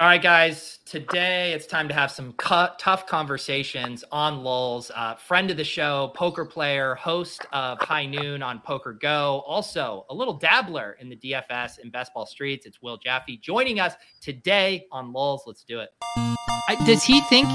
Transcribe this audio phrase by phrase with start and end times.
[0.00, 0.78] All right, guys.
[0.84, 4.92] Today it's time to have some cu- tough conversations on LOLz.
[4.94, 10.14] Uh, friend of the show, poker player, host of High Noon on PokerGo, also a
[10.14, 12.64] little dabbler in the DFS and best ball streets.
[12.64, 15.40] It's Will Jaffe joining us today on LOLz.
[15.48, 15.90] Let's do it.
[16.16, 17.48] I, does he think?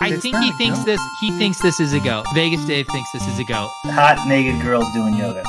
[0.00, 1.00] I think he thinks this.
[1.20, 2.24] He thinks this is a go.
[2.32, 3.68] Vegas Dave thinks this is a go.
[3.84, 5.44] Hot naked girls doing yoga.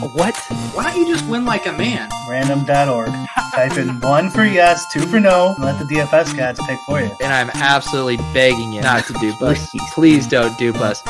[0.00, 0.36] What?
[0.74, 2.08] Why don't you just win like a man?
[2.28, 3.10] Random.org.
[3.52, 5.54] Type in one for yes, two for no.
[5.56, 7.10] and Let the DFS cats pick for you.
[7.20, 9.68] And I'm absolutely begging you not to dupe us.
[9.94, 11.02] Please don't dupe us.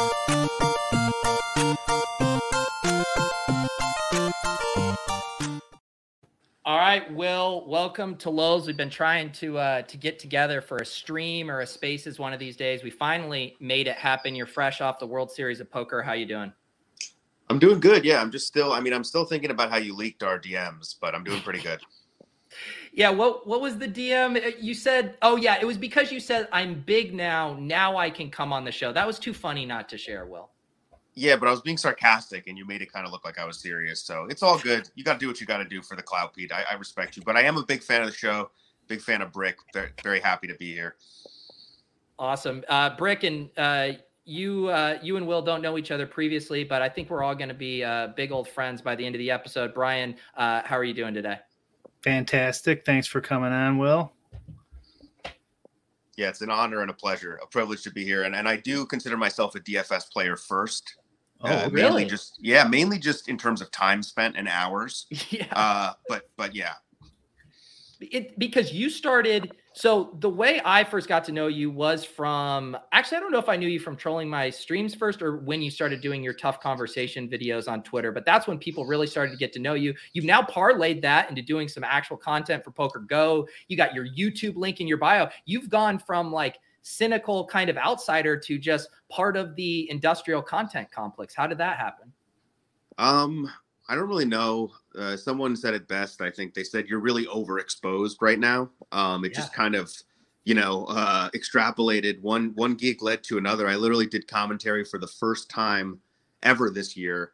[6.64, 8.66] All right, Will, welcome to LOLz.
[8.66, 12.32] We've been trying to uh, to get together for a stream or a spaces one
[12.32, 12.82] of these days.
[12.82, 14.34] We finally made it happen.
[14.34, 16.00] You're fresh off the World Series of Poker.
[16.00, 16.54] How you doing?
[17.50, 18.04] I'm doing good.
[18.04, 18.72] Yeah, I'm just still.
[18.72, 21.60] I mean, I'm still thinking about how you leaked our DMs, but I'm doing pretty
[21.60, 21.80] good.
[22.92, 24.36] Yeah, what what was the DM?
[24.36, 27.56] Uh, You said, "Oh yeah, it was because you said I'm big now.
[27.58, 30.50] Now I can come on the show." That was too funny not to share, Will.
[31.14, 33.44] Yeah, but I was being sarcastic, and you made it kind of look like I
[33.44, 34.02] was serious.
[34.02, 34.88] So it's all good.
[34.94, 36.52] You got to do what you got to do for the cloud, Pete.
[36.52, 38.50] I, I respect you, but I am a big fan of the show.
[38.86, 39.56] Big fan of Bric.
[39.74, 40.96] Very, very happy to be here.
[42.18, 43.92] Awesome, uh, Bric, and uh,
[44.28, 47.34] you uh, you and Will don't know each other previously, but I think we're all
[47.34, 49.72] going to be uh, big old friends by the end of the episode.
[49.72, 51.38] Brian, uh, how are you doing today?
[52.02, 52.84] Fantastic.
[52.84, 54.12] Thanks for coming on, Will.
[56.16, 58.56] Yeah, it's an honor and a pleasure, a privilege to be here, and and I
[58.56, 60.96] do consider myself a DFS player first.
[61.40, 61.88] Oh, Uh, really?
[61.88, 65.06] Mainly just yeah, mainly just in terms of time spent and hours.
[65.30, 65.46] yeah.
[65.52, 66.74] Uh, but but yeah,
[68.00, 72.76] it because you started so the way i first got to know you was from
[72.92, 75.62] actually i don't know if i knew you from trolling my streams first or when
[75.62, 79.30] you started doing your tough conversation videos on twitter but that's when people really started
[79.30, 79.94] to get to know you.
[80.12, 83.48] You've now parlayed that into doing some actual content for poker go.
[83.68, 85.28] You got your youtube link in your bio.
[85.44, 90.90] You've gone from like cynical kind of outsider to just part of the industrial content
[90.90, 91.34] complex.
[91.34, 92.12] How did that happen?
[92.98, 93.50] Um,
[93.88, 94.70] I don't really know.
[94.96, 96.20] Uh, someone said it best.
[96.20, 98.70] I think they said you're really overexposed right now.
[98.92, 99.90] Um, it just kind of,
[100.44, 102.20] you know, uh, extrapolated.
[102.20, 103.66] One one gig led to another.
[103.66, 106.00] I literally did commentary for the first time
[106.42, 107.32] ever this year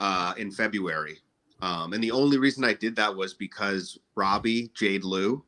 [0.00, 1.18] uh, in February,
[1.62, 5.42] um, and the only reason I did that was because Robbi Jade Lew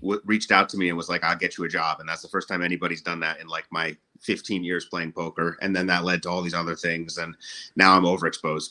[0.00, 2.22] w- reached out to me and was like, "I'll get you a job," and that's
[2.22, 5.58] the first time anybody's done that in like my 15 years playing poker.
[5.60, 7.36] And then that led to all these other things, and
[7.76, 8.70] now I'm overexposed.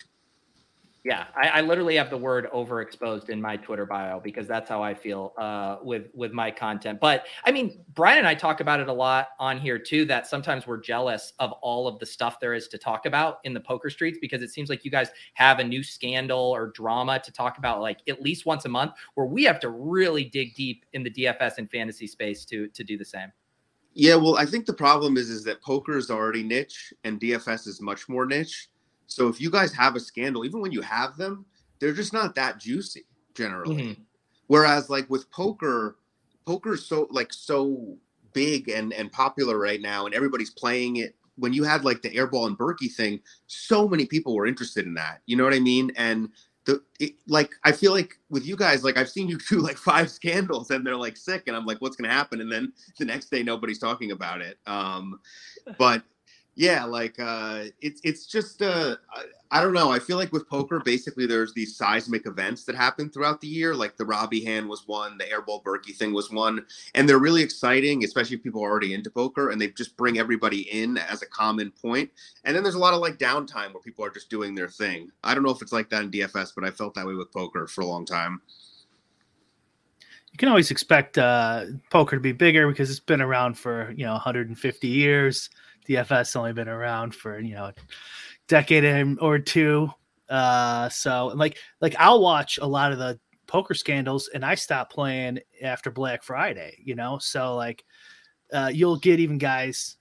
[1.05, 4.81] Yeah, I, I literally have the word overexposed in my Twitter bio because that's how
[4.81, 6.99] I feel uh, with with my content.
[6.99, 10.05] But I mean, Brian and I talk about it a lot on here too.
[10.05, 13.53] That sometimes we're jealous of all of the stuff there is to talk about in
[13.53, 17.19] the poker streets because it seems like you guys have a new scandal or drama
[17.19, 20.55] to talk about like at least once a month, where we have to really dig
[20.55, 23.31] deep in the DFS and fantasy space to to do the same.
[23.93, 27.67] Yeah, well, I think the problem is is that poker is already niche and DFS
[27.67, 28.69] is much more niche.
[29.07, 31.45] So if you guys have a scandal, even when you have them,
[31.79, 33.75] they're just not that juicy generally.
[34.47, 35.97] Whereas like with poker,
[36.45, 37.97] poker's so like so
[38.33, 41.15] big and and popular right now, and everybody's playing it.
[41.37, 44.93] When you had like the airball and Berkey thing, so many people were interested in
[44.93, 45.21] that.
[45.25, 45.91] You know what I mean?
[45.97, 46.29] And
[46.65, 49.77] the it, like, I feel like with you guys, like I've seen you do like
[49.77, 52.41] five scandals, and they're like sick, and I'm like, what's gonna happen?
[52.41, 54.59] And then the next day, nobody's talking about it.
[54.67, 55.19] Um,
[55.77, 56.03] but
[56.55, 59.91] yeah, like uh, it's it's just uh, I, I don't know.
[59.91, 63.75] I feel like with poker, basically, there's these seismic events that happen throughout the year.
[63.75, 67.43] Like the Robbie hand was one, the Airball Berkey thing was one, and they're really
[67.43, 71.21] exciting, especially if people are already into poker, and they just bring everybody in as
[71.21, 72.09] a common point.
[72.45, 75.11] And then there's a lot of like downtime where people are just doing their thing.
[75.25, 77.33] I don't know if it's like that in DFS, but I felt that way with
[77.33, 78.41] poker for a long time.
[80.31, 84.05] You can always expect uh, poker to be bigger because it's been around for you
[84.05, 85.49] know 150 years
[85.87, 87.73] DFS only been around for you know a
[88.47, 89.89] decade or two.
[90.29, 94.91] Uh, so like like I'll watch a lot of the poker scandals, and I stop
[94.91, 96.77] playing after Black Friday.
[96.83, 97.83] You know, so like
[98.53, 99.97] uh, you'll get even guys,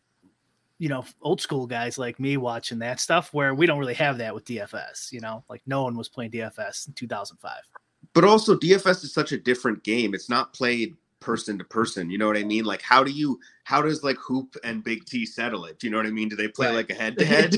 [0.79, 4.19] you know, old school guys like me watching that stuff where we don't really have
[4.19, 5.13] that with DFS.
[5.13, 7.53] You know, like no one was playing DFS in 2005.
[8.13, 10.15] But also, DFS is such a different game.
[10.15, 12.11] It's not played person to person.
[12.11, 12.65] You know what I mean?
[12.65, 15.79] Like how do you how does like Hoop and Big T settle it?
[15.79, 16.29] Do you know what I mean?
[16.29, 16.77] Do they play right.
[16.77, 17.57] like a head to head?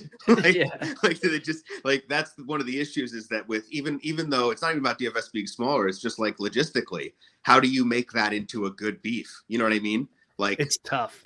[1.03, 4.31] Like do they just like that's one of the issues is that with even even
[4.31, 7.85] though it's not even about DFS being smaller, it's just like logistically, how do you
[7.85, 9.43] make that into a good beef?
[9.49, 10.09] You know what I mean?
[10.39, 11.23] Like it's tough.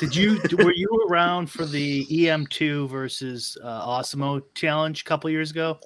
[0.00, 5.50] Did you were you around for the EM2 versus uh, Awesemo challenge a couple years
[5.50, 5.78] ago?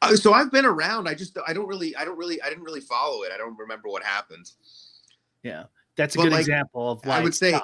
[0.00, 1.08] Uh, so I've been around.
[1.08, 3.32] I just I don't really I don't really I didn't really follow it.
[3.32, 4.50] I don't remember what happened.
[5.42, 5.64] Yeah,
[5.96, 7.04] that's a but good like, example of.
[7.04, 7.18] Why.
[7.18, 7.58] I would say,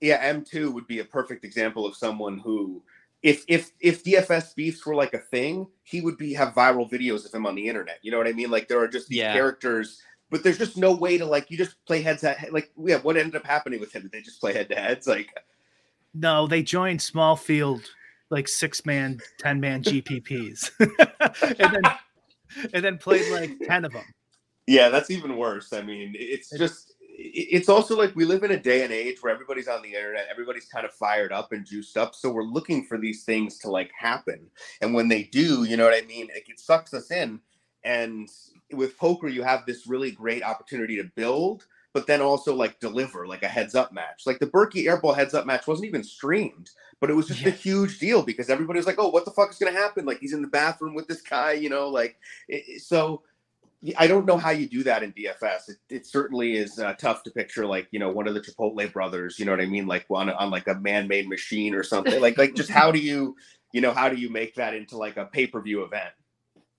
[0.00, 2.82] yeah, M two would be a perfect example of someone who,
[3.22, 7.26] if if if DFS beefs were like a thing, he would be have viral videos
[7.26, 7.98] of him on the internet.
[8.02, 8.50] You know what I mean?
[8.50, 9.32] Like there are just these yeah.
[9.32, 10.00] characters,
[10.30, 12.98] but there's just no way to like you just play heads at like yeah.
[12.98, 14.02] What ended up happening with him?
[14.02, 15.06] Did they just play head to heads?
[15.06, 15.34] Like,
[16.14, 17.82] no, they joined small field
[18.34, 20.70] like six man, ten man GPPs,
[21.58, 21.82] and then
[22.74, 24.04] and then played like ten of them.
[24.66, 25.72] Yeah, that's even worse.
[25.72, 29.32] I mean, it's just it's also like we live in a day and age where
[29.32, 32.14] everybody's on the internet, everybody's kind of fired up and juiced up.
[32.14, 34.50] So we're looking for these things to like happen.
[34.80, 36.28] And when they do, you know what I mean?
[36.34, 37.38] It, it sucks us in.
[37.84, 38.28] And
[38.72, 43.26] with poker, you have this really great opportunity to build, but then also like deliver
[43.26, 44.24] like a heads up match.
[44.26, 46.70] Like the Berkey Airball heads up match wasn't even streamed,
[47.00, 47.48] but it was just yeah.
[47.48, 50.04] a huge deal because everybody was like, "Oh, what the fuck is going to happen?"
[50.04, 52.18] Like he's in the bathroom with this guy, you know, like
[52.48, 53.22] it, so.
[53.98, 55.68] I don't know how you do that in DFS.
[55.68, 58.90] It, it certainly is uh, tough to picture, like you know, one of the Chipotle
[58.90, 59.38] brothers.
[59.38, 59.86] You know what I mean?
[59.86, 62.18] Like on on like a man-made machine or something.
[62.18, 63.36] like like just how do you,
[63.74, 66.14] you know, how do you make that into like a pay-per-view event?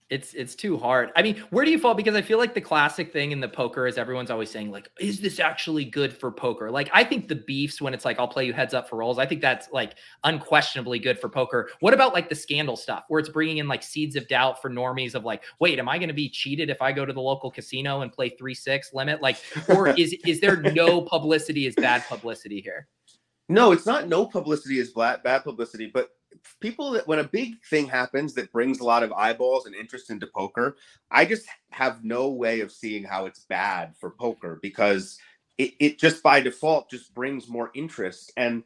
[0.10, 1.12] It's it's too hard.
[1.16, 1.96] I mean, where do you fall?
[1.96, 4.88] Because I feel like the classic thing in the poker is everyone's always saying like,
[5.00, 6.70] is this actually good for poker?
[6.70, 9.18] Like, I think the beefs when it's like I'll play you heads up for rolls.
[9.18, 11.70] I think that's like unquestionably good for poker.
[11.80, 14.70] What about like the scandal stuff where it's bringing in like seeds of doubt for
[14.70, 17.22] normies of like, wait, am I going to be cheated if I go to the
[17.22, 19.24] local casino and play three six limit?
[19.24, 19.38] Like,
[19.70, 22.88] or is is there no publicity is bad publicity here?
[23.50, 26.10] No, it's not no publicity is bad bad publicity, but
[26.62, 30.10] people that when a big thing happens that brings a lot of eyeballs and interest
[30.10, 30.78] into poker,
[31.12, 35.18] I just have no way of seeing how it's bad for poker because
[35.58, 38.32] it, it just by default just brings more interest.
[38.38, 38.64] And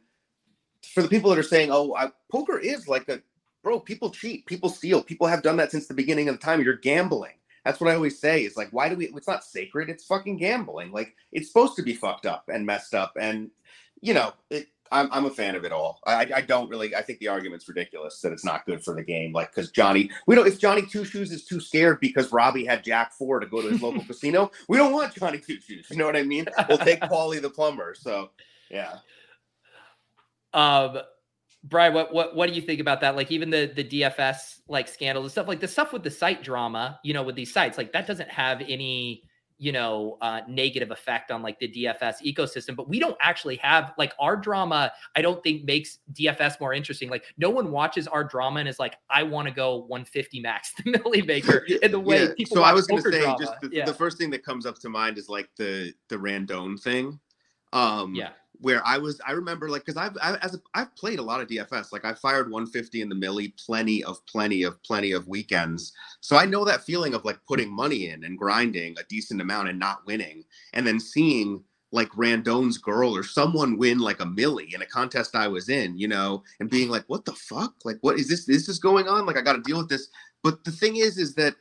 [0.94, 3.20] for the people that are saying, "Oh, I, poker is like a
[3.62, 6.62] bro," people cheat, people steal, people have done that since the beginning of the time.
[6.62, 7.34] You're gambling.
[7.64, 8.44] That's what I always say.
[8.44, 9.06] Is like, why do we?
[9.06, 9.90] It's not sacred.
[9.90, 10.92] It's fucking gambling.
[10.92, 13.50] Like, it's supposed to be fucked up and messed up, and
[14.00, 16.00] you know, it, I'm, I'm a fan of it all.
[16.06, 16.94] I, I don't really.
[16.94, 19.32] I think the argument's ridiculous that it's not good for the game.
[19.32, 20.46] Like because Johnny, we don't.
[20.46, 23.68] If Johnny Two Shoes is too scared because Robbie had Jack Four to go to
[23.68, 25.86] his local casino, we don't want Johnny Two Shoes.
[25.90, 26.46] You know what I mean?
[26.68, 27.94] We'll take Paulie the plumber.
[27.94, 28.30] So
[28.70, 28.98] yeah.
[30.52, 30.98] Um,
[31.62, 33.16] Brian, what what what do you think about that?
[33.16, 36.42] Like even the the DFS like scandal and stuff, like the stuff with the site
[36.42, 39.24] drama, you know, with these sites, like that doesn't have any
[39.60, 43.92] you know uh, negative effect on like the dfs ecosystem but we don't actually have
[43.98, 48.24] like our drama i don't think makes dfs more interesting like no one watches our
[48.24, 52.00] drama and is like i want to go 150 max the millie maker in the
[52.00, 52.28] way yeah.
[52.36, 53.36] people so i was going to say drama.
[53.38, 53.84] just the, yeah.
[53.84, 57.20] the, first thing that comes up to mind is like the the randone thing
[57.72, 61.18] um yeah where I was, I remember like because I've I, as a, I've played
[61.18, 61.92] a lot of DFS.
[61.92, 65.92] Like I fired 150 in the millie, plenty of plenty of plenty of weekends.
[66.20, 69.68] So I know that feeling of like putting money in and grinding a decent amount
[69.68, 71.62] and not winning, and then seeing
[71.92, 75.98] like Randone's girl or someone win like a millie in a contest I was in,
[75.98, 77.74] you know, and being like, what the fuck?
[77.84, 78.44] Like, what is this?
[78.46, 79.26] This is this going on?
[79.26, 80.08] Like, I got to deal with this.
[80.44, 81.56] But the thing is, is that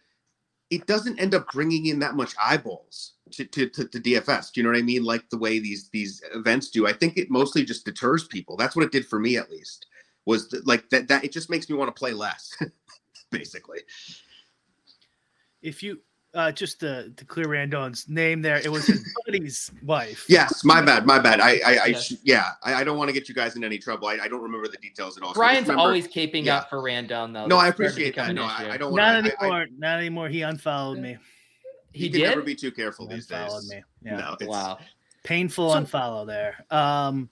[0.69, 4.51] it doesn't end up bringing in that much eyeballs to, to, to, to, DFS.
[4.51, 5.03] Do you know what I mean?
[5.03, 6.87] Like the way these these events do.
[6.87, 8.57] I think it mostly just deters people.
[8.57, 9.87] That's what it did for me, at least.
[10.25, 11.07] Was the, like that.
[11.07, 12.55] That it just makes me want to play less,
[13.31, 13.79] basically.
[15.61, 15.99] If you
[16.33, 20.25] uh, just to, to clear Randone's name there, it was his buddy's wife.
[20.29, 21.39] Yes, my bad, my bad.
[21.39, 22.05] I, I, I Yes.
[22.05, 24.07] sh- yeah, I, I don't want to get you guys in any trouble.
[24.07, 25.33] I, I don't remember the details at all.
[25.33, 26.57] So I just Brian's remember- alwaase caping yeah.
[26.57, 27.47] up for Randone though.
[27.47, 28.33] No, I That's starting to appreciate that.
[28.35, 28.73] No, I.
[28.73, 29.43] I don't Not want to.
[29.43, 29.67] anymore.
[29.77, 30.29] Not anymore.
[30.29, 31.17] He unfollowed me.
[31.93, 32.27] He, He, can did.
[32.29, 33.69] never be too careful these Unfollowed days.
[33.71, 33.83] me.
[34.03, 34.17] Yeah.
[34.17, 34.77] No, it's, wow.
[35.23, 36.65] Painful So- unfollow there.
[36.69, 37.29] Um,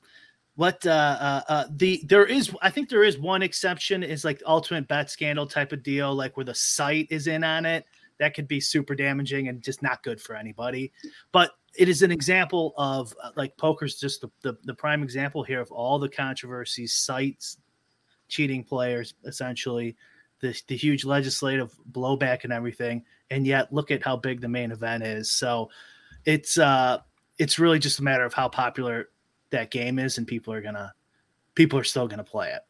[0.56, 4.42] what uh, uh, uh, the there is I think there is one exception is like
[4.46, 7.86] ultimate bet scandal type of deal, like where the site is in on it.
[8.20, 10.92] That could be super damaging and just not good for anybody.
[11.32, 15.44] But it is an example of uh, like poker's just the, the, the prime example
[15.44, 17.60] here of all the controversies, sites,
[18.28, 19.96] cheating players, essentially,
[20.40, 23.04] the, the huge legislative blowback and everything.
[23.32, 25.32] And yet look at how big the main event is.
[25.32, 25.70] So
[26.26, 27.00] it's uh
[27.38, 29.10] it's really just a matter of how popular
[29.50, 30.94] that game is and people are gonna
[31.56, 32.62] people are still gonna play it.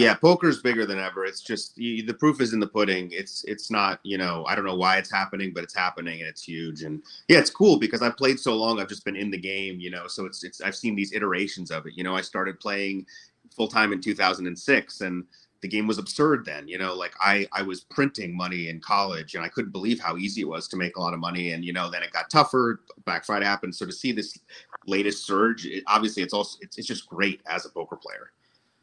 [0.00, 0.14] yeah.
[0.14, 1.24] poker's bigger than ever.
[1.24, 3.08] It's just you, the proof is in the pudding.
[3.12, 6.28] It's it's not you know I don't know why it's happening, but it's happening and
[6.28, 6.82] it's huge.
[6.82, 8.80] And yeah, it's cool because I've played so long.
[8.80, 10.06] I've just been in the game, you know.
[10.08, 11.94] So it's it's I've seen these iterations of it.
[11.96, 13.06] You know, I started playing
[13.54, 15.24] full time in 2006 and
[15.60, 19.34] the game was absurd then you know like i i was printing money in college
[19.34, 21.64] and i couldn't believe how easy it was to make a lot of money and
[21.64, 24.38] you know then it got tougher black friday happened so to see this
[24.86, 28.30] latest surge it, obviously it's also it's, it's just great as a poker player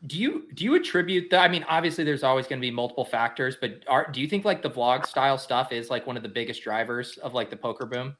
[0.07, 1.39] Do you do you attribute that?
[1.39, 4.43] I mean, obviously, there's always going to be multiple factors, but are, do you think
[4.43, 7.55] like the vlog style stuff is like one of the biggest drivers of like the
[7.55, 8.17] poker boom?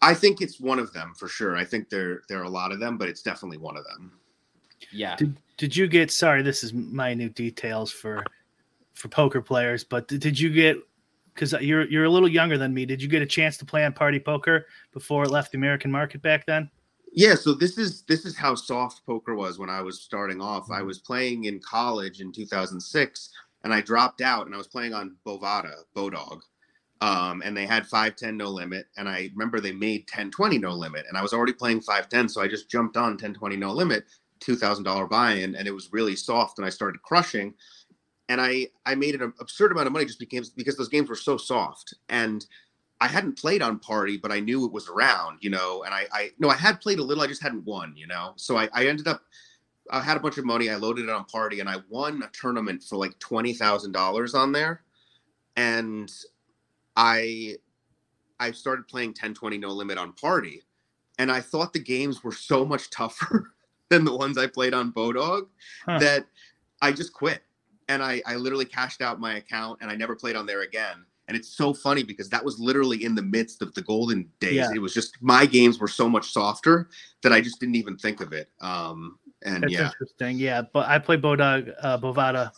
[0.00, 2.72] i think it's one of them for sure i think there there are a lot
[2.72, 4.12] of them but it's definitely one of them
[4.92, 5.16] Yeah.
[5.16, 8.24] Did did you get sorry, this is minute details for
[8.94, 10.78] for poker players, but did, you get
[11.34, 13.84] because you're you're a little younger than me, did you get a chance to play
[13.84, 16.70] on party poker before it left the American market back then?
[17.12, 20.70] Yeah, so this is this is how soft poker was when I was starting off.
[20.70, 23.30] I was playing in college in 2006,
[23.64, 26.40] and I dropped out, and I was playing on Bovada, Bodog,
[27.00, 31.06] um, and they had 510 no limit, and I remember they made 1020 no limit,
[31.08, 34.04] and I was already playing 510, so I just jumped on 1020 no limit,
[34.40, 37.54] two thousand dollar buy-in, and it was really soft, and I started crushing,
[38.28, 41.16] and I I made an absurd amount of money just because because those games were
[41.16, 42.44] so soft, and
[43.00, 46.06] I hadn't played on party, but I knew it was around, you know, and I,
[46.12, 48.32] I no, I had played a little, I just hadn't won, you know.
[48.36, 49.22] So I, I ended up
[49.90, 52.30] I had a bunch of money, I loaded it on party and I won a
[52.32, 54.82] tournament for like twenty thousand dollars on there.
[55.56, 56.12] And
[56.96, 57.56] I
[58.40, 60.62] I started playing 1020 no limit on party.
[61.18, 63.52] And I thought the games were so much tougher
[63.90, 65.46] than the ones I played on Bodog
[65.86, 65.98] Huh.
[65.98, 66.26] that
[66.82, 67.42] I just quit.
[67.88, 71.04] And I, I literally cashed out my account and I never played on there again.
[71.26, 74.54] And it's so funny because that was literally in the midst of the golden days.
[74.54, 74.70] Yeah.
[74.74, 76.88] It was just my games were so much softer
[77.22, 78.50] that I just didn't even think of it.
[78.60, 80.38] Um, and That's yeah, interesting.
[80.38, 82.50] Yeah, but I played Bodog uh, Bovada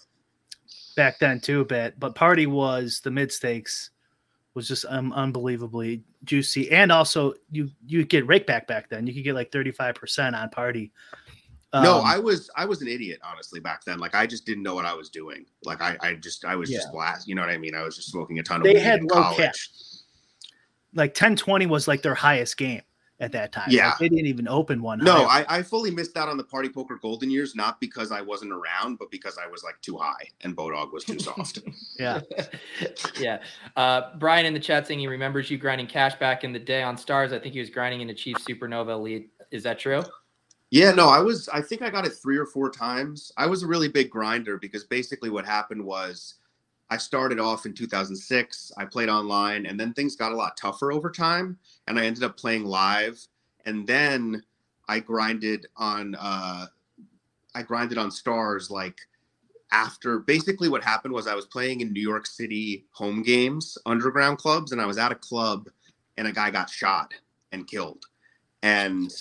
[0.96, 3.90] back then too a bit, but party was the mid stakes
[4.54, 9.06] was just um, unbelievably juicy, and also you you get rake back back then.
[9.06, 10.92] You could get like thirty five percent on party.
[11.72, 13.98] No, Um, I was I was an idiot honestly back then.
[14.00, 15.46] Like I just didn't know what I was doing.
[15.64, 17.28] Like I I just I was just blast.
[17.28, 17.74] You know what I mean?
[17.76, 19.36] I was just smoking a ton of They weed had in low college.
[19.38, 19.54] cap.
[20.94, 22.82] like ten twenty was like their highest game
[23.20, 23.68] at that time.
[23.68, 23.90] Yeah.
[23.90, 24.98] Like, they didn't even open one.
[24.98, 25.26] No.
[25.26, 28.50] I, I fully missed out on the party poker golden years, not because I wasn't
[28.50, 31.58] around, but because I was like too high and Bodog was too soft.
[31.98, 32.20] yeah.
[33.20, 33.38] yeah.
[33.76, 36.82] Uh, Brian in the chat saying he remembers you grinding cash back in the day
[36.82, 37.32] on stars.
[37.34, 39.30] I think he was grinding in the Chief Supernova Elite.
[39.50, 40.02] Is that true?
[40.70, 41.48] Yeah, no, I was.
[41.48, 43.32] I think I got it three or four times.
[43.36, 46.34] I was a really big grinder because basically what happened was
[46.90, 48.72] I started off in 2006.
[48.76, 51.58] I played online, and then things got a lot tougher over time,
[51.88, 53.20] and I ended up playing live.
[53.66, 54.44] And then
[54.88, 56.14] I grinded on.
[56.14, 56.66] Uh,
[57.52, 59.00] I grinded on stars like
[59.72, 60.20] after.
[60.20, 64.70] Basically, what happened was I was playing in New York City home games, underground clubs,
[64.70, 65.68] and I was at a club,
[66.16, 67.12] and a guy got shot
[67.50, 68.06] and killed,
[68.62, 69.12] and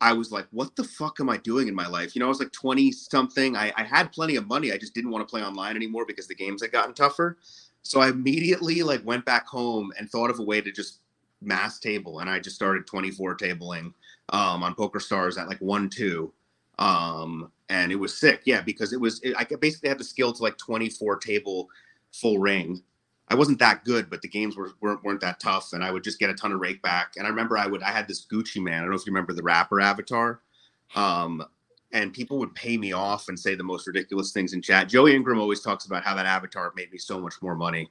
[0.00, 2.14] I was like, what the fuck am I doing in my life?
[2.14, 3.56] You know, I was like 20 something.
[3.56, 4.72] I, I had plenty of money.
[4.72, 7.38] I just didn't want to play online anymore because the games had gotten tougher.
[7.82, 11.00] So I immediately like went back home and thought of a way to just
[11.40, 12.20] mass table.
[12.20, 13.92] And I just started 24 tabling
[14.30, 16.32] um, on PokerStars at like one, two.
[16.78, 18.42] Um, and it was sick.
[18.44, 21.68] Yeah, because it was, it, I basically had the skill to like 24 table
[22.12, 22.82] full ring.
[23.28, 26.04] I wasn't that good, but the games were, weren't weren't that tough, and I would
[26.04, 27.14] just get a ton of rake back.
[27.16, 28.74] And I remember I would I had this Gucci Mane.
[28.74, 30.40] I don't know if you remember the rapper avatar.
[30.94, 31.44] Um,
[31.92, 34.88] and people would pay me off and say the most ridiculous things in chat.
[34.88, 37.88] Joey Ingram always talks about how that avatar made me so much more money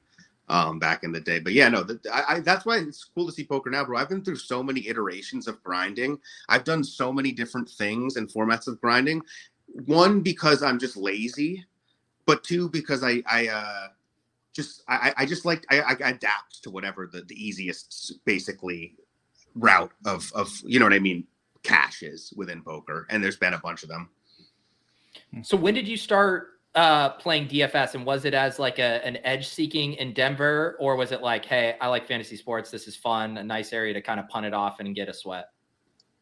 [0.49, 1.39] um, back in the day.
[1.39, 3.97] But yeah, no, that, I, I, that's why it's cool to see poker now, bro.
[3.97, 6.19] I've been through so many iterations of grinding.
[6.49, 9.21] I've done so many different things and formats of grinding.
[9.85, 11.65] One because I'm just lazy,
[12.25, 13.87] but two because I I uh,
[14.53, 18.95] just I, I just like I, I adapt to whatever the, the easiest basically
[19.55, 21.25] route of of you know what I mean
[21.63, 24.09] cash is within poker, and there's been a bunch of them.
[25.41, 29.17] So when did you start uh, playing DFS, and was it as like a, an
[29.23, 32.95] edge seeking in Denver, or was it like, hey, I like fantasy sports, this is
[32.95, 35.49] fun, a nice area to kind of punt it off and get a sweat?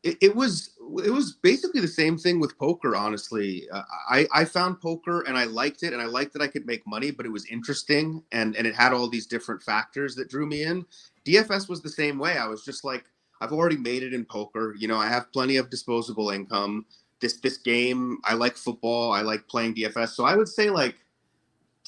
[0.04, 0.72] It, was
[1.06, 2.96] it was basically the same thing with poker.
[2.96, 6.48] Honestly, uh, I I found poker and I liked it, and I liked that I
[6.48, 10.16] could make money, but it was interesting and and it had all these different factors
[10.16, 10.86] that drew me in.
[11.26, 12.38] DFS was the same way.
[12.38, 13.06] I was just like,
[13.42, 14.76] I've already made it in poker.
[14.78, 16.86] You know, I have plenty of disposable income
[17.22, 18.18] this this game.
[18.26, 19.14] I like football.
[19.14, 20.10] I like playing DFS.
[20.10, 20.96] So I would say like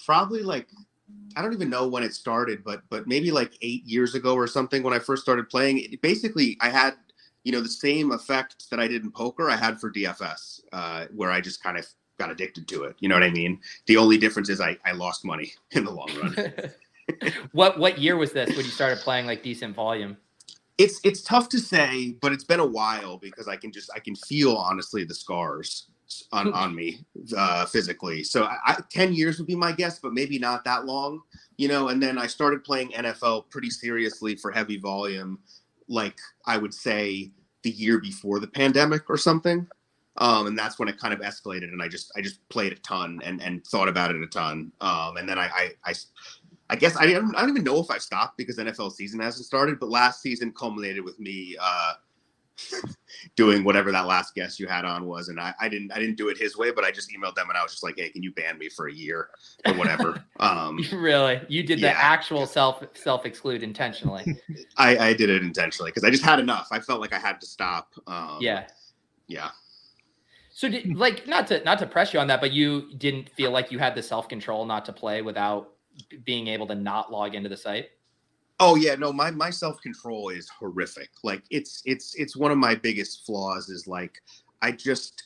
[0.05, 0.67] probably like
[1.35, 4.47] I don't even know when it started, but but maybe like eight years ago or
[4.47, 5.79] something when I first started playing.
[5.79, 6.93] It, basically, I had
[7.43, 9.49] you know the same effect that I did in poker.
[9.49, 11.85] I had for DFS, uh, where I just kind of
[12.17, 12.95] got addicted to it.
[12.99, 13.59] You know what I mean?
[13.87, 17.33] The only difference is I I lost money in the long run.
[17.51, 20.17] what what year was this when you started playing like decent volume?
[20.77, 23.99] it's it's tough to say, but it's been a while because I can just I
[23.99, 25.87] can feel honestly the scars
[26.31, 28.23] on on me uh, physically.
[28.23, 31.21] So I, I, ten years would be my guess, but maybe not that long,
[31.57, 31.89] you know.
[31.89, 35.39] And then I started playing NFL pretty seriously for heavy volume,
[35.87, 37.31] like I would say
[37.63, 39.67] the year before the pandemic or something.
[40.17, 42.75] Um, and that's when it kind of escalated, and I just I just played a
[42.75, 44.71] ton and and thought about it a ton.
[44.79, 45.93] Um, and then I, I I
[46.69, 49.45] I guess I don't, I don't even know if I've stopped because NFL season hasn't
[49.45, 51.93] started, but last season culminated with me uh,
[53.35, 56.15] doing whatever that last guest you had on was, and I, I didn't I didn't
[56.15, 58.09] do it his way, but I just emailed them and I was just like, hey,
[58.09, 59.29] can you ban me for a year
[59.65, 60.23] or whatever?
[60.39, 64.25] Um, really, you did the actual self self exclude intentionally.
[64.77, 66.67] I, I did it intentionally because I just had enough.
[66.71, 67.93] I felt like I had to stop.
[68.07, 68.67] Um, yeah,
[69.27, 69.51] yeah.
[70.51, 73.51] So did like not to not to press you on that, but you didn't feel
[73.51, 75.73] like you had the self control not to play without
[76.23, 77.89] being able to not log into the site?
[78.59, 81.09] Oh yeah, no, my my self control is horrific.
[81.23, 83.69] Like it's it's it's one of my biggest flaws.
[83.69, 84.21] Is like
[84.61, 85.23] I just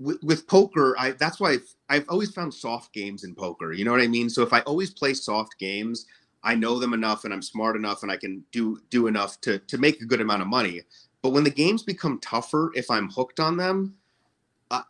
[0.00, 3.72] with, with poker, I that's why I've, I've always found soft games in poker.
[3.72, 4.28] You know what I mean?
[4.28, 6.06] So if I always play soft games,
[6.42, 9.58] I know them enough and I'm smart enough and I can do do enough to
[9.58, 10.82] to make a good amount of money.
[11.22, 13.94] But when the games become tougher, if I'm hooked on them,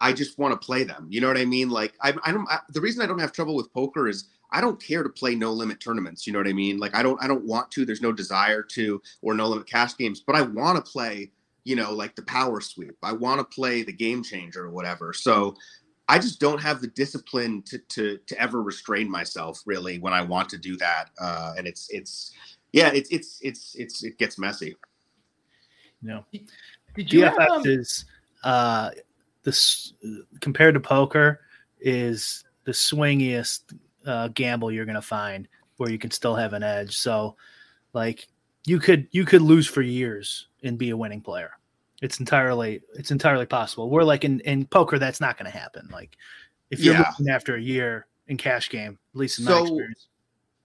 [0.00, 1.06] I just want to play them.
[1.08, 1.70] You know what I mean?
[1.70, 2.48] Like I, I don't.
[2.50, 5.34] I, the reason I don't have trouble with poker is I don't care to play
[5.34, 6.26] no limit tournaments.
[6.26, 6.78] You know what I mean?
[6.78, 7.84] Like I don't I don't want to.
[7.84, 11.30] There's no desire to or no limit cash games, but I want to play.
[11.64, 12.96] You know, like the power sweep.
[13.02, 15.12] I want to play the game changer or whatever.
[15.12, 15.54] So
[16.08, 20.22] I just don't have the discipline to to to ever restrain myself really when I
[20.22, 21.10] want to do that.
[21.20, 22.32] Uh, and it's it's
[22.72, 24.76] yeah, it's it's it's it's it gets messy.
[26.00, 26.24] No,
[26.96, 27.62] DFS have, um...
[27.66, 28.06] is
[28.44, 28.90] uh
[29.42, 29.92] this
[30.40, 31.40] compared to poker
[31.80, 33.76] is the swingiest
[34.08, 36.96] uh, gamble you're going to find where you can still have an edge.
[36.96, 37.36] So,
[37.92, 38.26] like
[38.66, 41.52] you could you could lose for years and be a winning player.
[42.02, 43.90] It's entirely it's entirely possible.
[43.90, 45.88] We're like in in poker, that's not going to happen.
[45.92, 46.16] Like
[46.70, 47.10] if you're yeah.
[47.18, 50.08] losing after a year in cash game, at least in so, my experience.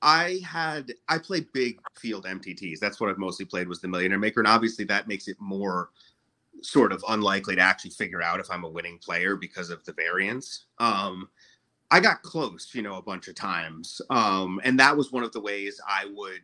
[0.01, 2.79] I had I played big field MTTs.
[2.79, 5.89] That's what I've mostly played was the Millionaire Maker, and obviously that makes it more
[6.62, 9.93] sort of unlikely to actually figure out if I'm a winning player because of the
[9.93, 10.65] variance.
[10.79, 11.29] Um,
[11.93, 14.01] I got close, you know, a bunch of times.
[14.10, 16.41] Um, and that was one of the ways I would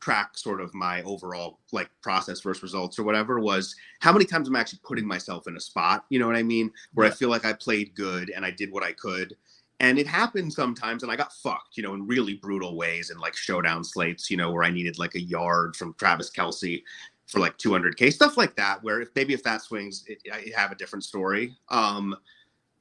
[0.00, 4.48] track sort of my overall like process versus results or whatever was how many times
[4.48, 6.72] I'm actually putting myself in a spot, you know what I mean?
[6.94, 7.12] Where yeah.
[7.12, 9.36] I feel like I played good and I did what I could.
[9.78, 13.20] And it happened sometimes, and I got fucked, you know, in really brutal ways and
[13.20, 16.82] like showdown slates, you know, where I needed like a yard from Travis Kelce
[17.28, 18.82] for like 200k, stuff like that.
[18.82, 21.54] Where if maybe if that swings, it, I have a different story.
[21.68, 22.16] Um,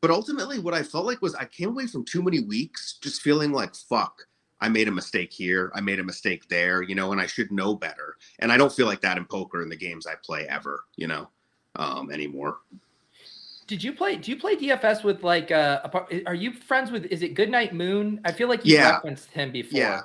[0.05, 3.23] but ultimately, what I felt like was I came away from too many weeks just
[3.23, 4.21] feeling like, fuck,
[4.61, 5.71] I made a mistake here.
[5.73, 8.15] I made a mistake there, you know, and I should know better.
[8.37, 11.07] And I don't feel like that in poker in the games I play ever, you
[11.07, 11.29] know,
[11.77, 12.59] um, anymore.
[13.65, 14.17] Did you play?
[14.17, 15.49] Do you play DFS with like?
[15.49, 17.05] Uh, a, are you friends with?
[17.05, 18.21] Is it Goodnight Moon?
[18.25, 18.91] I feel like you yeah.
[18.91, 19.79] referenced him before.
[19.79, 20.01] Yeah,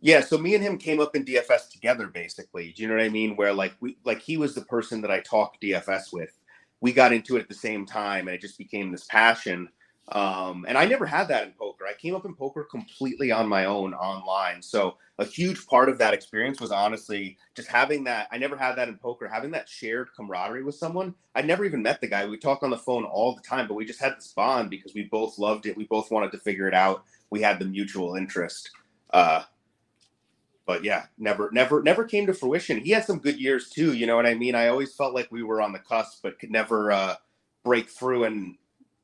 [0.00, 0.20] yeah.
[0.20, 2.70] So me and him came up in DFS together, basically.
[2.76, 3.34] Do you know what I mean?
[3.34, 6.38] Where like we like he was the person that I talked DFS with,
[6.80, 9.68] we got into it at the same time and it just became this passion.
[10.12, 11.86] Um, and I never had that in poker.
[11.86, 14.60] I came up in poker completely on my own online.
[14.60, 18.26] So a huge part of that experience was honestly just having that.
[18.32, 21.14] I never had that in poker, having that shared camaraderie with someone.
[21.36, 22.26] I never even met the guy.
[22.26, 24.94] We talk on the phone all the time, but we just had this bond because
[24.94, 25.76] we both loved it.
[25.76, 27.04] We both wanted to figure it out.
[27.30, 28.70] We had the mutual interest.
[29.10, 29.42] Uh,
[30.66, 32.78] but yeah, never, never, never came to fruition.
[32.78, 33.92] He had some good years too.
[33.92, 34.54] You know what I mean?
[34.54, 37.14] I always felt like we were on the cusp, but could never uh,
[37.64, 38.24] break through.
[38.24, 38.56] And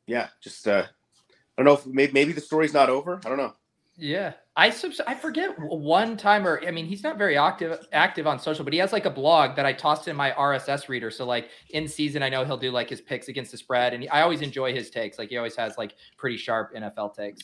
[0.07, 3.21] yeah, just uh, I don't know if maybe, maybe the story's not over.
[3.25, 3.55] I don't know.
[3.99, 8.27] Yeah, I subs- I forget one time or I mean he's not very active active
[8.27, 11.11] on social, but he has like a blog that I tossed in my RSS reader.
[11.11, 14.03] So like in season, I know he'll do like his picks against the spread, and
[14.03, 15.19] he, I always enjoy his takes.
[15.19, 17.40] Like he always has like pretty sharp NFL takes.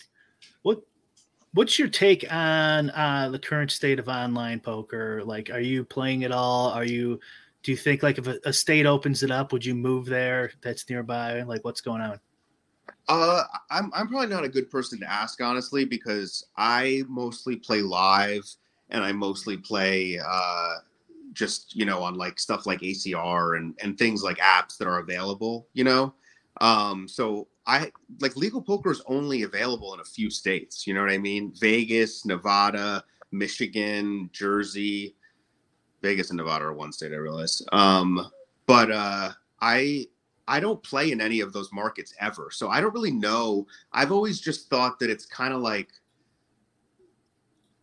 [0.62, 0.82] What
[1.54, 5.22] What's your take on uh, the current state of online poker?
[5.22, 6.70] Like, are you playing it all?
[6.70, 7.20] Are you?
[7.62, 10.50] Do you think like if a, a state opens it up, would you move there?
[10.62, 11.42] That's nearby.
[11.42, 12.18] Like, what's going on?
[13.08, 17.82] Uh, I'm I'm probably not a good person to ask honestly because I mostly play
[17.82, 18.44] live
[18.90, 20.74] and I mostly play uh
[21.32, 24.98] just you know on like stuff like ACR and and things like apps that are
[24.98, 25.68] available.
[25.74, 26.14] You know,
[26.62, 30.86] um, so I like legal poker is only available in a few states.
[30.86, 31.52] You know what I mean?
[31.58, 35.16] Vegas, Nevada, Michigan, Jersey.
[36.02, 37.12] Vegas and Nevada are one state.
[37.12, 37.62] I realize.
[37.72, 38.30] Um,
[38.66, 40.06] but uh, I
[40.46, 42.48] I don't play in any of those markets ever.
[42.52, 43.66] So I don't really know.
[43.92, 45.88] I've always just thought that it's kind of like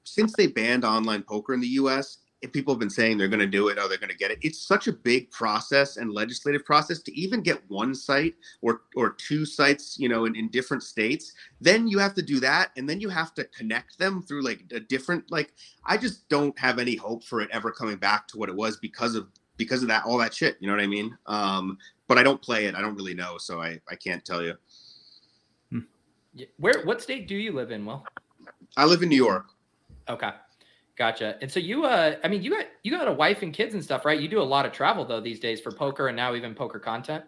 [0.05, 3.39] since they banned online poker in the US, if people have been saying they're going
[3.39, 4.39] to do it, oh, they're going to get it.
[4.41, 9.11] It's such a big process and legislative process to even get one site or or
[9.11, 11.33] two sites, you know, in, in different states.
[11.59, 14.63] Then you have to do that, and then you have to connect them through like
[14.71, 15.29] a different.
[15.29, 15.53] Like,
[15.85, 18.77] I just don't have any hope for it ever coming back to what it was
[18.77, 20.57] because of because of that all that shit.
[20.61, 21.17] You know what I mean?
[21.25, 22.75] Um, but I don't play it.
[22.75, 24.55] I don't really know, so I I can't tell you.
[26.57, 28.05] Where what state do you live in, Will?
[28.77, 29.47] I live in New York.
[30.07, 30.31] Okay.
[30.99, 31.37] Gotcha.
[31.41, 33.81] And so you uh I mean you got you got a wife and kids and
[33.81, 34.19] stuff, right?
[34.19, 36.77] You do a lot of travel though these days for poker and now even poker
[36.77, 37.23] content.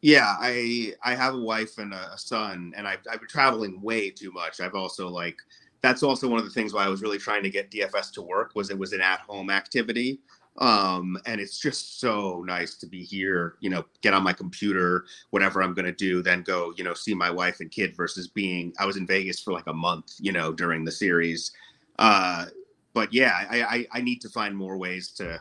[0.00, 4.08] Yeah, I I have a wife and a son, and I've I've been traveling way
[4.08, 4.60] too much.
[4.60, 5.36] I've also like
[5.82, 8.22] that's also one of the things why I was really trying to get DFS to
[8.22, 10.20] work was it was an at home activity.
[10.58, 15.04] Um, and it's just so nice to be here, you know, get on my computer,
[15.30, 18.72] whatever I'm gonna do, then go, you know, see my wife and kid versus being
[18.78, 21.52] I was in Vegas for like a month, you know, during the series.
[21.98, 22.46] Uh
[22.94, 25.40] but yeah, I, I, I need to find more ways to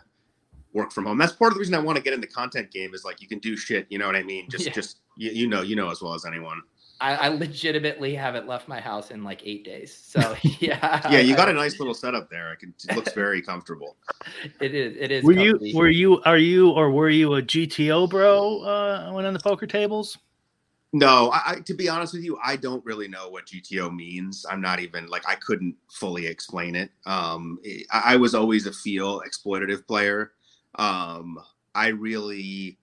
[0.74, 1.18] work from home.
[1.18, 3.22] That's part of the reason I want to get in the content game is like
[3.22, 3.88] you can do shit.
[3.90, 4.50] You know what I mean?
[4.50, 4.72] Just Yeah.
[4.72, 6.62] just you, you know you know as well as anyone.
[7.02, 9.94] I, I legitimately haven't left my house in like eight days.
[9.94, 11.02] So yeah.
[11.12, 12.52] Yeah, you got a nice little setup there.
[12.52, 13.98] I can it looks very comfortable.
[14.60, 14.96] It is.
[14.98, 15.24] It is.
[15.24, 19.34] Were you were you are you or were you a GTO bro uh, when on
[19.34, 20.18] the poker tables?
[20.94, 24.46] No, I, I to be honest with you, I don't really know what GTO means.
[24.50, 26.90] I'm not even like I couldn't fully explain it.
[27.06, 27.60] Um,
[27.92, 30.34] I, I was always a feel exploitative player.
[30.76, 31.38] Um,
[31.76, 32.78] I really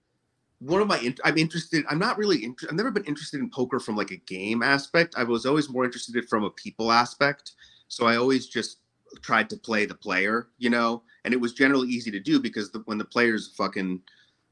[0.59, 1.85] one of my I'm interested.
[1.89, 2.43] I'm not really.
[2.43, 5.15] Inter- I've never been interested in poker from like a game aspect.
[5.17, 7.53] I was always more interested in from a people aspect.
[7.89, 8.79] So I always just
[9.21, 12.71] tried to play the player, you know, and it was generally easy to do because
[12.71, 14.01] the, when the player's fucking,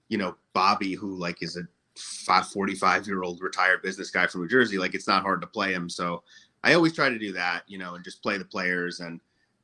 [0.10, 1.64] you know, Bobby, who like is a
[1.98, 5.48] five, 45 year old retired business guy from New Jersey, like it's not hard to
[5.48, 5.90] play him.
[5.90, 6.24] So
[6.64, 9.00] I always try to do that, you know, and just play the players.
[9.00, 9.20] And,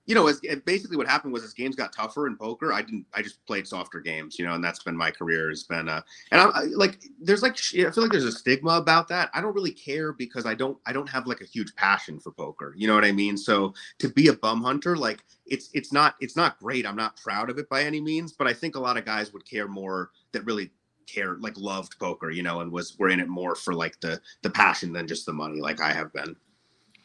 [0.06, 3.06] you know, as basically what happened was as games got tougher in poker, I didn't,
[3.13, 6.02] I just played softer games, you know, and that's been my career has been, uh,
[6.32, 9.30] and I'm I, like, there's like, I feel like there's a stigma about that.
[9.34, 12.32] I don't really care because I don't, I don't have like a huge passion for
[12.32, 12.74] poker.
[12.78, 13.38] You know what I mean?
[13.38, 16.86] So to be a bum hunter, like it's, it's not, it's not great.
[16.86, 19.34] I'm not proud of it by any means, but I think a lot of guys
[19.34, 20.72] would care more that really
[21.08, 24.20] care like loved poker you know and was were in it more for like the
[24.42, 26.36] the passion than just the money like i have been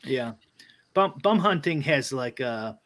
[0.04, 0.32] Yeah,
[0.94, 2.78] bum bum hunting has like a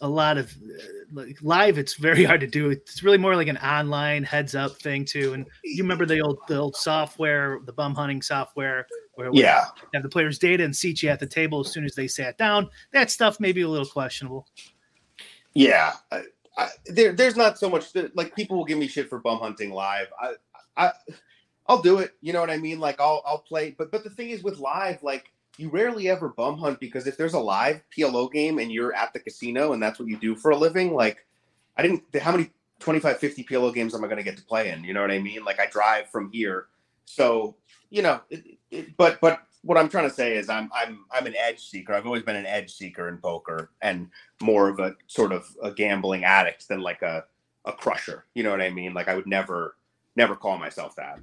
[0.00, 1.78] a lot of uh, like live.
[1.78, 2.70] It's very hard to do.
[2.70, 5.34] It's really more like an online heads up thing too.
[5.34, 10.02] And you remember the old the old software, the bum hunting software, where yeah have
[10.02, 12.68] the player's data and seat you at the table as soon as they sat down.
[12.92, 14.46] That stuff may be a little questionable.
[15.54, 16.22] yeah I,
[16.56, 19.38] I, there there's not so much that, like people will give me shit for bum
[19.38, 20.34] hunting live i
[20.76, 20.92] i
[21.66, 22.80] i'll do it you know what i mean?
[22.80, 26.30] Like i'll i'll play but but the thing is with live like you rarely ever
[26.30, 29.82] bum hunt because if there's a live plo game and you're at the casino and
[29.82, 31.26] that's what you do for a living like
[31.76, 32.50] i didn't how many
[32.82, 34.84] 25 50 plo games am i going to get to play in?
[34.84, 35.44] You know what i mean?
[35.44, 36.66] Like i drive from here.
[37.04, 37.56] So
[37.90, 41.26] you know it, it, but but what i'm trying to say is i'm i'm i'm
[41.26, 41.94] an edge seeker.
[41.94, 44.08] I've always been an edge seeker in poker and
[44.42, 47.24] more of a sort of a gambling addict than like a
[47.64, 48.24] a crusher.
[48.34, 48.92] You know what i mean?
[48.94, 49.76] Like i would never
[50.16, 51.18] never call myself that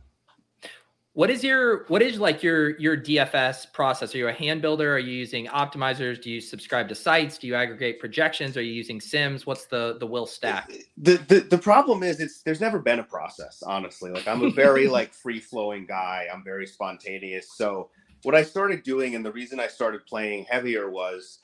[1.14, 4.14] What is your what is like your your DFS process?
[4.16, 4.94] Are you a hand builder?
[4.94, 6.22] Are you using optimizers?
[6.22, 7.38] Do you subscribe to sites?
[7.38, 8.56] Do you aggregate projections?
[8.58, 9.46] Are you using sims?
[9.46, 10.72] What's the the will stack?
[10.98, 14.52] the, the the problem is it's there's never been a process honestly like i'm a
[14.52, 17.90] very like free flowing guy i'm very spontaneous so
[18.24, 21.40] what i started doing and the reason i started playing heavier was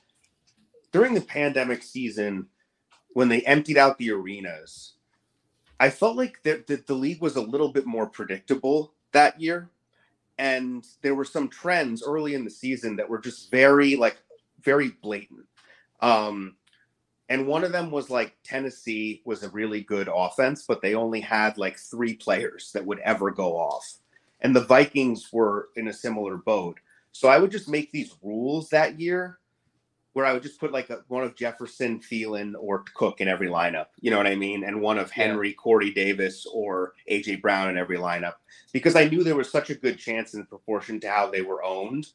[0.92, 2.46] during the pandemic season
[3.14, 4.95] when they emptied out the arenas
[5.80, 9.70] i felt like the, the, the league was a little bit more predictable that year
[10.38, 14.18] and there were some trends early in the season that were just very like
[14.62, 15.46] very blatant.
[16.00, 16.56] Um,
[17.28, 21.20] and one of them was like Tennessee was a really good offense, but they only
[21.20, 23.98] had like three players that would ever go off.
[24.40, 26.78] And the Vikings were in a similar boat.
[27.12, 29.38] So I would just make these rules that year
[30.16, 33.48] where I would just put like a, one of Jefferson, Thielen, or Cook in every
[33.48, 33.88] lineup.
[34.00, 34.64] You know what I mean?
[34.64, 35.56] And one of Henry, yeah.
[35.56, 38.36] Corey Davis, or AJ Brown in every lineup
[38.72, 41.62] because I knew there was such a good chance in proportion to how they were
[41.62, 42.06] owned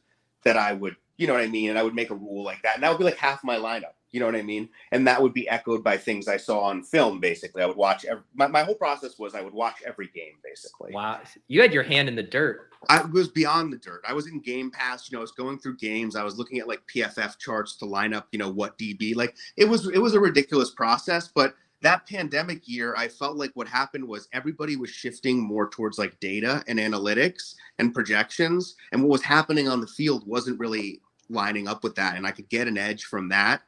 [0.42, 1.70] that I would, you know what I mean?
[1.70, 2.74] And I would make a rule like that.
[2.74, 3.94] And that would be like half my lineup.
[4.12, 4.68] You know what I mean?
[4.92, 7.20] And that would be echoed by things I saw on film.
[7.20, 8.04] Basically, I would watch.
[8.04, 10.34] Every, my my whole process was I would watch every game.
[10.44, 12.72] Basically, wow, you had your hand in the dirt.
[12.90, 14.04] I was beyond the dirt.
[14.08, 15.10] I was in Game Pass.
[15.10, 16.16] You know, I was going through games.
[16.16, 18.28] I was looking at like PFF charts to line up.
[18.32, 19.36] You know what DB like.
[19.56, 23.68] It was it was a ridiculous process, but that pandemic year, I felt like what
[23.68, 29.10] happened was everybody was shifting more towards like data and analytics and projections, and what
[29.10, 32.68] was happening on the field wasn't really lining up with that, and I could get
[32.68, 33.62] an edge from that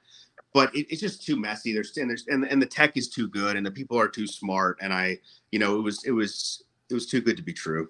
[0.53, 1.73] but it, it's just too messy.
[1.73, 4.27] There's and there's and, and the tech is too good, and the people are too
[4.27, 4.77] smart.
[4.81, 5.17] And I,
[5.51, 7.89] you know, it was it was it was too good to be true.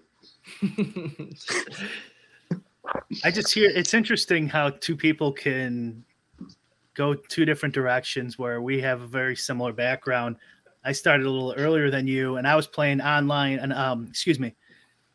[3.23, 6.03] I just hear it's interesting how two people can
[6.93, 10.37] go two different directions where we have a very similar background.
[10.85, 14.39] I started a little earlier than you, and I was playing online and um, excuse
[14.39, 14.55] me,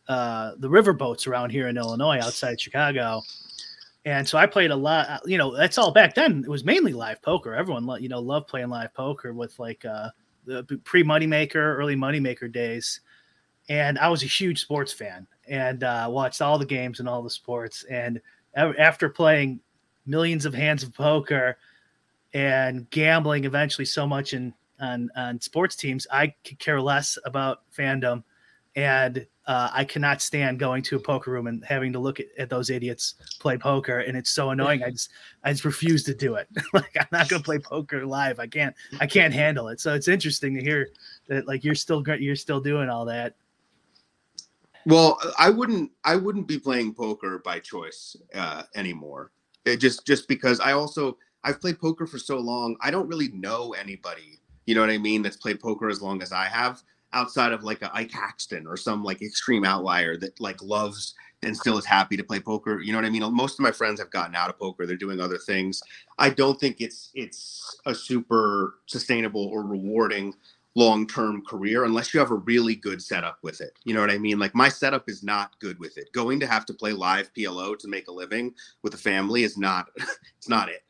[0.09, 3.23] uh, the riverboats around here in Illinois, outside Chicago.
[4.05, 5.21] And so I played a lot.
[5.27, 6.43] You know, that's all back then.
[6.45, 7.55] It was mainly live poker.
[7.55, 10.11] Everyone, you know, loved playing live poker with like uh,
[10.47, 13.01] the pre moneymaker, early moneymaker days.
[13.69, 17.23] And I was a huge sports fan and uh, watched all the games and all
[17.23, 17.85] the sports.
[17.91, 18.21] And
[18.57, 19.61] after playing
[20.07, 21.59] millions of hands of poker
[22.33, 27.63] and gambling eventually so much in on on sports teams, I could care less about
[27.77, 28.23] fandom.
[28.79, 32.27] And uh, I cannot stand going to a poker room and having to look at,
[32.39, 34.85] at, those idiots play poker, and it's so annoying.
[34.85, 35.11] I just
[35.43, 36.47] I just refuse to do it.
[36.73, 38.39] like I'm not gonna play poker live.
[38.39, 39.81] I can't I can't handle it.
[39.81, 40.91] So it's interesting to hear
[41.27, 43.35] that like you're still you're still doing all that.
[44.87, 49.33] Well, I wouldn't I wouldn't be playing poker by choice uh, anymore.
[49.65, 52.77] It just just because I also I've played poker for so long.
[52.81, 54.39] I don't really know anybody.
[54.67, 55.23] You know what I mean?
[55.23, 56.81] That's played poker as long as I have
[57.13, 61.57] outside of like a Ike Haxton or some like extreme outlier that like loves and
[61.57, 62.81] still is happy to play poker.
[62.81, 63.23] You know what I mean?
[63.35, 64.87] Most of my friends have gotten out of poker.
[64.87, 65.83] They're doing other things.
[66.19, 70.35] I don't think it's it's a super sustainable or rewarding
[70.75, 73.73] long-term career unless you have a really good setup with it.
[73.85, 74.39] You know what I mean?
[74.39, 76.13] Like my setup is not good with it.
[76.13, 79.57] Going to have to play live PLO to make a living with a family is
[79.57, 79.89] not
[80.37, 80.83] it's not it.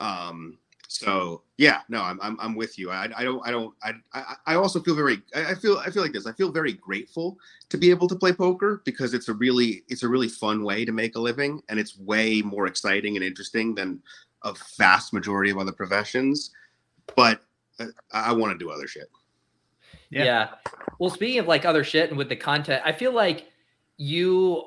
[0.00, 2.90] Um so yeah, no, I'm I'm, I'm with you.
[2.90, 6.02] I, I don't I don't I, I I also feel very I feel I feel
[6.02, 6.26] like this.
[6.26, 10.02] I feel very grateful to be able to play poker because it's a really it's
[10.02, 13.74] a really fun way to make a living and it's way more exciting and interesting
[13.74, 14.02] than
[14.44, 16.52] a vast majority of other professions.
[17.14, 17.42] But
[17.78, 19.10] uh, I, I want to do other shit.
[20.08, 20.24] Yeah.
[20.24, 20.48] yeah.
[20.98, 23.46] Well, speaking of like other shit and with the content, I feel like
[23.98, 24.64] you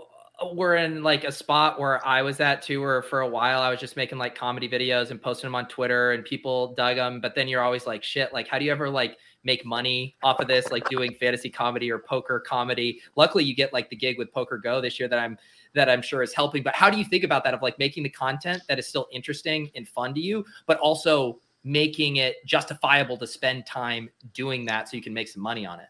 [0.53, 3.69] were in like a spot where I was at too, where for a while I
[3.69, 7.21] was just making like comedy videos and posting them on Twitter and people dug them.
[7.21, 10.39] But then you're always like, shit, like, how do you ever like make money off
[10.39, 13.01] of this, like doing fantasy comedy or poker comedy?
[13.15, 15.37] Luckily, you get like the gig with PokerGo this year that I'm
[15.73, 16.63] that I'm sure is helping.
[16.63, 19.07] But how do you think about that of like making the content that is still
[19.11, 24.89] interesting and fun to you, but also making it justifiable to spend time doing that
[24.89, 25.87] so you can make some money on it?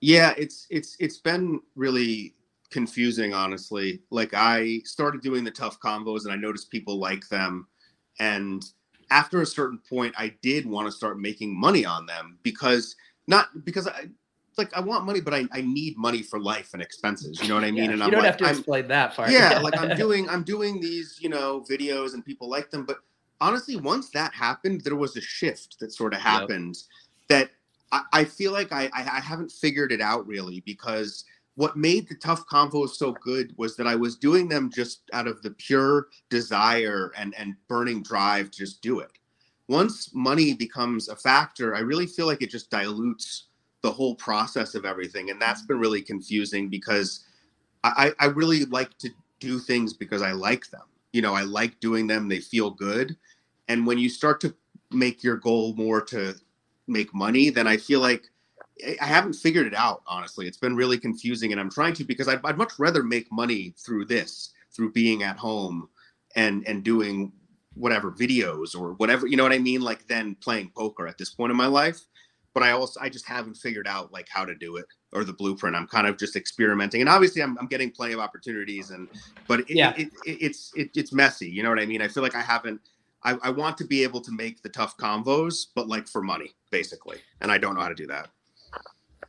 [0.00, 2.34] Yeah, it's it's it's been really
[2.72, 4.00] confusing, honestly.
[4.10, 7.66] Like I started doing the tough combos and I noticed people like them.
[8.18, 8.64] And
[9.10, 12.96] after a certain point, I did want to start making money on them because
[13.28, 14.08] not because I
[14.58, 17.40] like I want money, but I, I need money for life and expenses.
[17.40, 17.84] You know what I mean?
[17.84, 19.30] Yeah, and you I'm don't like, have to I'm, explain that part.
[19.30, 22.84] Yeah, like I'm doing I'm doing these, you know, videos and people like them.
[22.84, 22.98] But
[23.40, 26.76] honestly, once that happened, there was a shift that sort of happened
[27.28, 27.28] yep.
[27.28, 27.50] that
[27.92, 32.14] I, I feel like I, I haven't figured it out really because what made the
[32.14, 36.08] tough convos so good was that I was doing them just out of the pure
[36.30, 39.10] desire and and burning drive to just do it.
[39.68, 43.46] Once money becomes a factor, I really feel like it just dilutes
[43.82, 47.24] the whole process of everything, and that's been really confusing because
[47.84, 49.10] I, I really like to
[49.40, 50.82] do things because I like them.
[51.12, 53.16] You know, I like doing them; they feel good,
[53.68, 54.54] and when you start to
[54.90, 56.34] make your goal more to
[56.86, 58.30] make money, then I feel like
[59.00, 60.46] I haven't figured it out, honestly.
[60.46, 63.74] It's been really confusing, and I'm trying to because I'd, I'd much rather make money
[63.78, 65.88] through this, through being at home
[66.34, 67.32] and and doing
[67.74, 69.80] whatever videos or whatever, you know what I mean?
[69.80, 72.00] Like then playing poker at this point in my life.
[72.54, 75.32] but I also I just haven't figured out like how to do it or the
[75.32, 75.74] blueprint.
[75.76, 79.08] I'm kind of just experimenting, and obviously I'm, I'm getting plenty of opportunities, and
[79.48, 79.94] but it, Yeah.
[79.96, 81.48] it, it, it's it, it's messy.
[81.50, 82.02] You know what I mean?
[82.02, 82.80] I feel like I haven't.
[83.24, 86.50] I, I want to be able to make the tough convos, but like for money,
[86.70, 88.30] basically, and I don't know how to do that.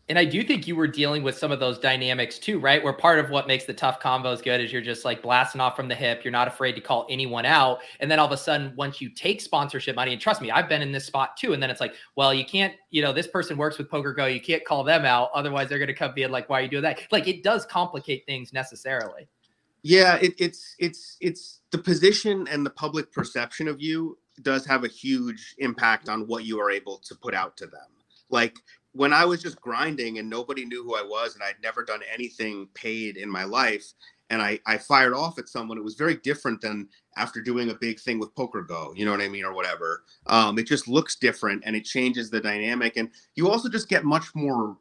[0.09, 2.83] And I do think you were dealing with some of those dynamics too, right?
[2.83, 5.77] Where part of what makes the tough combos good is you're just like blasting off
[5.77, 6.25] from the hip.
[6.25, 7.79] You're not afraid to call anyone out.
[8.01, 10.67] And then all of a sudden, once you take sponsorship money, and trust me, I've
[10.67, 11.53] been in this spot too.
[11.53, 14.33] And then it's like, well, you can't, you know, this person works with PokerGo.
[14.33, 15.29] You can't call them out.
[15.33, 16.99] Otherwise, they're going to come being like, why are you doing that?
[17.09, 19.29] Like it does complicate things necessarily.
[19.83, 24.83] Yeah, it, it's it's it's the position and the public perception of you does have
[24.83, 27.87] a huge impact on what you are able to put out to them.
[28.29, 28.57] Like
[28.93, 32.01] when I was just grinding and nobody knew who I was and I'd never done
[32.11, 33.93] anything paid in my life
[34.29, 37.75] and I, I fired off at someone, it was very different than after doing a
[37.75, 40.03] big thing with PokerGo, you know what I mean, or whatever.
[40.27, 42.97] Um, it just looks different and it changes the dynamic.
[42.97, 44.77] And you also just get much more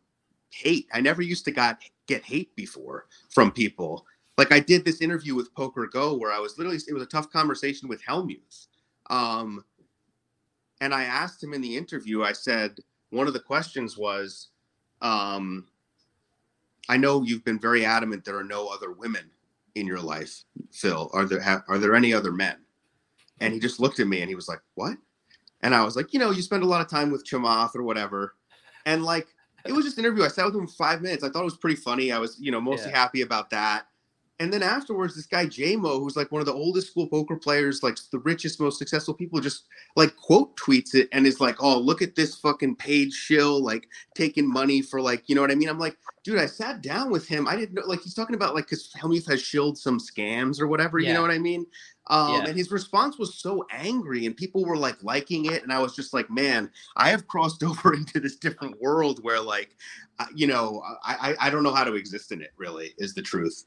[0.51, 0.87] hate.
[0.92, 4.07] I never used to got get hate before from people.
[4.38, 7.31] Like I did this interview with PokerGo where I was literally it was a tough
[7.31, 8.68] conversation with Hellmuth.
[9.11, 9.64] Um,
[10.81, 12.79] and I asked him in the interview, I said,
[13.12, 14.48] one of the questions was,
[15.03, 15.66] um,
[16.88, 19.31] I know you've been very adamant there are no other women
[19.75, 21.11] in your life, Phil.
[21.12, 22.57] Are there ha- are there any other men?
[23.40, 24.96] And he just looked at me and he was like, "What?"
[25.61, 27.83] And I was like, "You know, you spend a lot of time with Chamath or
[27.83, 28.35] whatever."
[28.87, 29.29] And like,
[29.64, 30.25] it was just an interview.
[30.25, 31.22] I sat with him for five minutes.
[31.22, 32.11] I thought it was pretty funny.
[32.12, 32.98] I was, you know, mostly Yeah.
[32.98, 33.87] happy about that.
[34.42, 37.85] And then afterwards, this guy JMO, who's like one of the oldest school poker players,
[37.85, 41.78] like the richest, most successful people, just like quote tweets it and is like, "Oh,
[41.78, 45.55] look at this fucking paid shill, like taking money for like, you know what I
[45.55, 47.46] mean?" I'm like, dude, I sat down with him.
[47.46, 50.66] I didn't know, like, he's talking about like because Hellmuth has shilled some scams or
[50.66, 50.98] whatever.
[50.98, 51.64] You know what I mean?
[52.09, 52.44] Um, Yeah.
[52.46, 55.94] And his response was so angry, and people were like liking it, and I was
[55.94, 59.76] just like, man, I have crossed over into this different world where, like,
[60.18, 62.50] uh, you know, I, I I don't know how to exist in it.
[62.57, 63.66] Really, is the truth.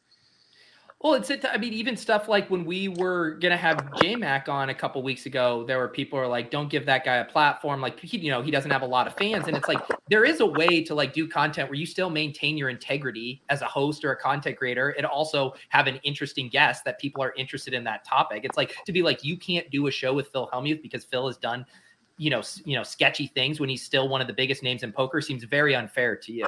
[1.06, 1.46] Well, it's it.
[1.48, 5.28] I mean, even stuff like when we were gonna have JMac on a couple weeks
[5.28, 8.32] ago, there were people are like, "Don't give that guy a platform." Like, he, you
[8.32, 9.78] know, he doesn't have a lot of fans, and it's like
[10.10, 13.62] there is a way to like do content where you still maintain your integrity as
[13.62, 17.36] a host or a content creator, and also have an interesting guest that people are
[17.38, 18.44] interested in that topic.
[18.44, 21.28] It's like to be like, you can't do a show with Phil Hellmuth because Phil
[21.28, 21.68] has done.
[22.18, 24.94] You know, you know, sketchy things when he's still one of the biggest names in
[24.94, 26.48] poker seems very unfair to you.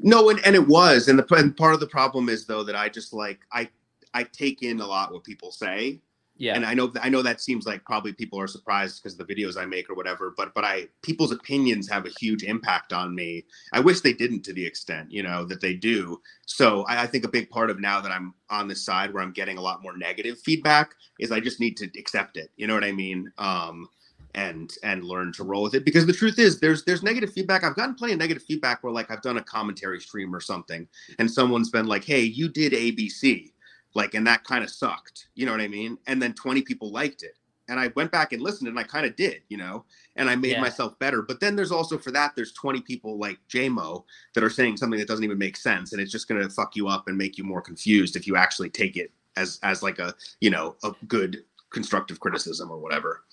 [0.00, 2.74] No, and, and it was, and the and part of the problem is though that
[2.74, 3.68] I just like I
[4.14, 6.00] I take in a lot what people say,
[6.36, 9.26] yeah, and I know I know that seems like probably people are surprised because of
[9.26, 12.92] the videos I make or whatever, but but I people's opinions have a huge impact
[12.92, 13.44] on me.
[13.72, 16.20] I wish they didn't to the extent you know that they do.
[16.46, 19.22] So I, I think a big part of now that I'm on this side where
[19.22, 22.50] I'm getting a lot more negative feedback is I just need to accept it.
[22.56, 23.30] You know what I mean?
[23.38, 23.88] Um,
[24.34, 27.64] and and learn to roll with it because the truth is there's there's negative feedback
[27.64, 30.88] i've gotten plenty of negative feedback where like i've done a commentary stream or something
[31.18, 33.51] and someone's been like hey you did abc
[33.94, 36.90] like and that kind of sucked you know what i mean and then 20 people
[36.90, 39.84] liked it and i went back and listened and i kind of did you know
[40.16, 40.60] and i made Yeah.
[40.60, 44.50] myself better but then there's also for that there's 20 people like jmo that are
[44.50, 47.08] saying something that doesn't even make sense and it's just going to fuck you up
[47.08, 50.50] and make you more confused if you actually take it as as like a you
[50.50, 53.24] know a good constructive criticism or whatever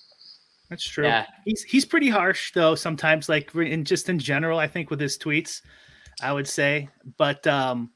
[0.70, 1.06] That's true.
[1.06, 1.26] Yeah.
[1.46, 2.76] He's he's pretty harsh though.
[2.76, 5.64] Sometimes, like in just in general, I think with his tweets,
[6.22, 6.90] I would say.
[7.18, 7.90] But um,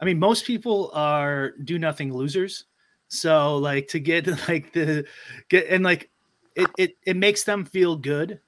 [0.00, 2.64] I mean, most people are do nothing losers.
[3.08, 5.06] So like to get like the
[5.48, 6.10] get and like
[6.54, 8.40] it it it makes them feel good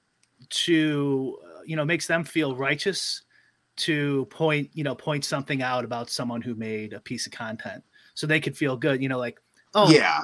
[0.49, 3.23] to you know makes them feel righteous
[3.77, 7.83] to point you know point something out about someone who made a piece of content
[8.13, 9.39] so they could feel good you know like
[9.73, 10.23] oh yeah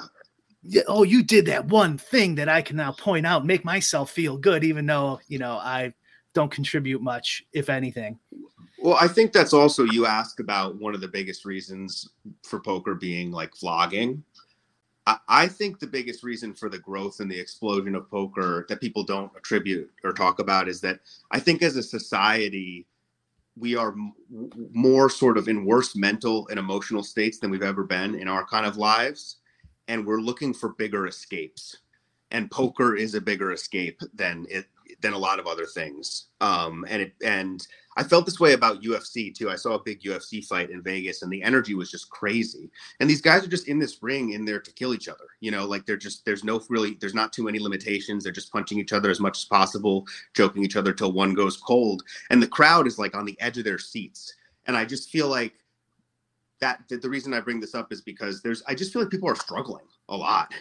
[0.68, 4.10] yeah, oh, you did that one thing that I can now point out, make myself
[4.10, 5.94] feel good, even though you know I
[6.34, 8.20] don't contribute much, if anything.
[8.86, 12.08] Well, I think that's also you asked about one of the biggest reasons
[12.44, 14.22] for poker being like vlogging.
[15.08, 18.80] I, I think the biggest reason for the growth and the explosion of poker that
[18.80, 21.00] people don't attribute or talk about is that
[21.32, 22.86] I think as a society,
[23.58, 24.14] we are m-
[24.72, 28.46] more sort of in worse mental and emotional states than we've ever been in our
[28.46, 29.38] kind of lives.
[29.88, 31.78] And we're looking for bigger escapes.
[32.30, 34.68] And poker is a bigger escape than it
[35.02, 36.26] than a lot of other things.
[36.42, 37.66] Um, and it and
[37.98, 39.50] I felt this way about UFC too.
[39.50, 42.70] I saw a big UFC fight in Vegas and the energy was just crazy.
[43.00, 45.26] And these guys are just in this ring in there to kill each other.
[45.40, 48.24] You know, like they're just there's no really there's not too many limitations.
[48.24, 51.58] They're just punching each other as much as possible, joking each other till one goes
[51.58, 52.04] cold.
[52.30, 54.34] And the crowd is like on the edge of their seats.
[54.68, 55.54] And I just feel like
[56.60, 59.12] that the, the reason I bring this up is because there's I just feel like
[59.12, 60.54] people are struggling a lot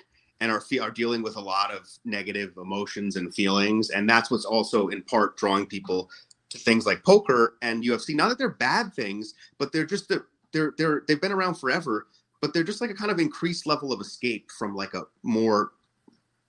[0.45, 4.45] and are are dealing with a lot of negative emotions and feelings and that's what's
[4.45, 6.11] also in part drawing people
[6.55, 8.14] to things like poker and UFC.
[8.14, 12.07] Not that they're bad things, but they're just they're they're they've been around forever,
[12.40, 15.72] but they're just like a kind of increased level of escape from like a more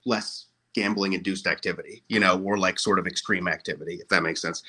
[0.04, 4.40] less gambling induced activity, you know, or like sort of extreme activity, if that makes
[4.40, 4.62] sense.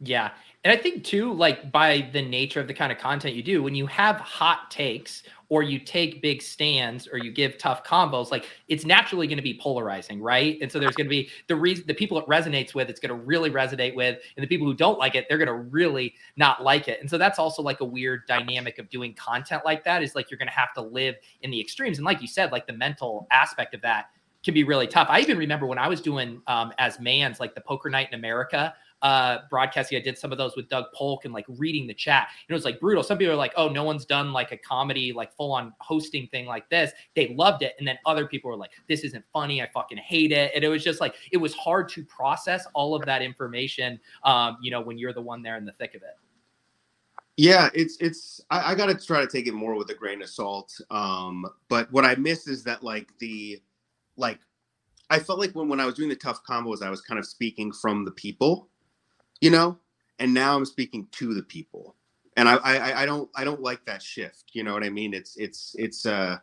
[0.00, 0.30] Yeah.
[0.66, 3.62] And I think too, like by the nature of the kind of content you do,
[3.62, 8.32] when you have hot takes or you take big stands or you give tough combos,
[8.32, 10.58] like it's naturally going to be polarizing, right?
[10.60, 13.16] And so there's going to be the reason the people it resonates with, it's going
[13.16, 16.14] to really resonate with, and the people who don't like it, they're going to really
[16.36, 17.00] not like it.
[17.00, 20.32] And so that's also like a weird dynamic of doing content like that is like
[20.32, 21.98] you're going to have to live in the extremes.
[21.98, 24.06] And like you said, like the mental aspect of that
[24.42, 25.06] can be really tough.
[25.10, 28.18] I even remember when I was doing um, as man's like the poker night in
[28.18, 29.98] America uh broadcasting.
[29.98, 32.28] I did some of those with Doug Polk and like reading the chat.
[32.30, 33.02] And it was like brutal.
[33.02, 36.26] Some people are like, oh, no one's done like a comedy, like full on hosting
[36.28, 36.92] thing like this.
[37.14, 37.74] They loved it.
[37.78, 39.62] And then other people were like, this isn't funny.
[39.62, 40.52] I fucking hate it.
[40.54, 44.56] And it was just like, it was hard to process all of that information, um,
[44.62, 46.16] you know, when you're the one there in the thick of it.
[47.38, 50.30] Yeah, it's it's I, I gotta try to take it more with a grain of
[50.30, 50.72] salt.
[50.90, 53.60] Um, but what I miss is that like the
[54.16, 54.38] like
[55.10, 57.26] I felt like when, when I was doing the tough combos, I was kind of
[57.26, 58.70] speaking from the people
[59.40, 59.78] you know?
[60.18, 61.94] And now i'm speaking to the people.
[62.36, 65.14] And I, I i don't i don't like that shift you know what i mean?
[65.14, 66.38] It's it's it's uh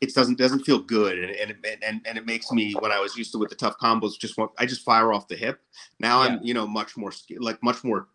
[0.00, 1.18] it doesn't doesn't feel good.
[1.18, 3.78] And and, and and it makes me when i was used to with the tough
[3.78, 5.60] combos just want i just fire off the hip.
[6.00, 6.28] Now yeah.
[6.28, 8.08] i'm you know much more like much more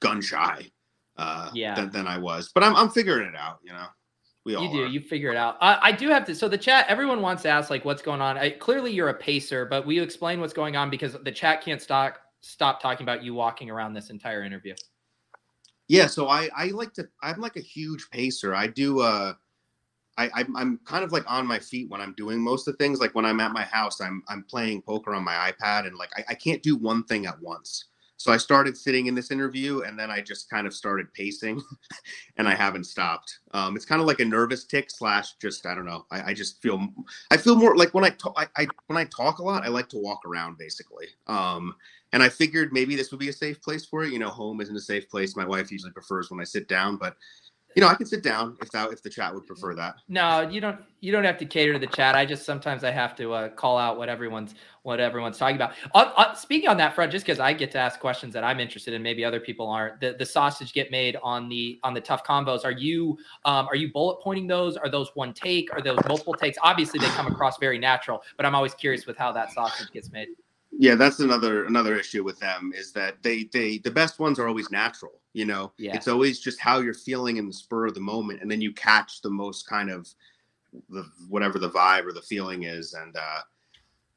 [0.00, 0.70] gun shy
[1.16, 1.74] uh yeah.
[1.74, 2.50] than, than i was.
[2.54, 3.86] But i'm i'm figuring it out you know?
[4.46, 4.82] We all you do.
[4.84, 4.86] are.
[4.86, 5.58] you figure it out.
[5.60, 8.22] Uh, i do have to so the chat everyone wants to ask like what's going
[8.22, 8.38] on.
[8.38, 10.88] I, clearly you're a pacer but will you explain what's going on?
[10.88, 14.74] Because the chat can't stop stop talking about you walking around this entire interview.
[15.88, 18.54] Yeah, so I I like to I'm like a huge pacer.
[18.54, 19.34] I do uh
[20.18, 23.00] I I'm, kind of like on my feet when I'm doing most of the things.
[23.00, 26.10] Like when I'm at my house, I'm I'm playing poker on my iPad and like
[26.16, 27.86] I, I can't do one thing at once.
[28.20, 31.62] So I started sitting in this interview and then I just kind of started pacing
[32.36, 33.38] and I haven't stopped.
[33.52, 36.04] Um, it's kind of like a nervous tic slash just, I don't know.
[36.10, 36.86] I, I just feel,
[37.30, 39.68] I feel more like when I talk, I, I, when I talk a lot, I
[39.68, 41.06] like to walk around basically.
[41.28, 41.74] Um,
[42.12, 44.12] and I figured maybe this would be a safe place for it.
[44.12, 45.36] You know, home isn't a safe place.
[45.36, 47.16] My wife usually prefers when I sit down, but
[47.76, 49.94] you know, I can sit down if that if the chat would prefer that.
[50.08, 50.80] No, you don't.
[51.00, 52.16] You don't have to cater to the chat.
[52.16, 55.74] I just sometimes I have to uh, call out what everyone's what everyone's talking about.
[55.94, 58.58] Uh, uh, speaking on that front, just because I get to ask questions that I'm
[58.58, 60.00] interested in, maybe other people aren't.
[60.00, 62.64] The the sausage get made on the on the tough combos.
[62.64, 64.76] Are you um, are you bullet pointing those?
[64.76, 65.72] Are those one take?
[65.72, 66.58] Are those multiple takes?
[66.62, 70.10] Obviously, they come across very natural, but I'm always curious with how that sausage gets
[70.10, 70.28] made
[70.72, 74.48] yeah that's another another issue with them is that they they the best ones are
[74.48, 75.94] always natural you know yeah.
[75.94, 78.72] it's always just how you're feeling in the spur of the moment and then you
[78.72, 80.08] catch the most kind of
[80.88, 83.40] the whatever the vibe or the feeling is and uh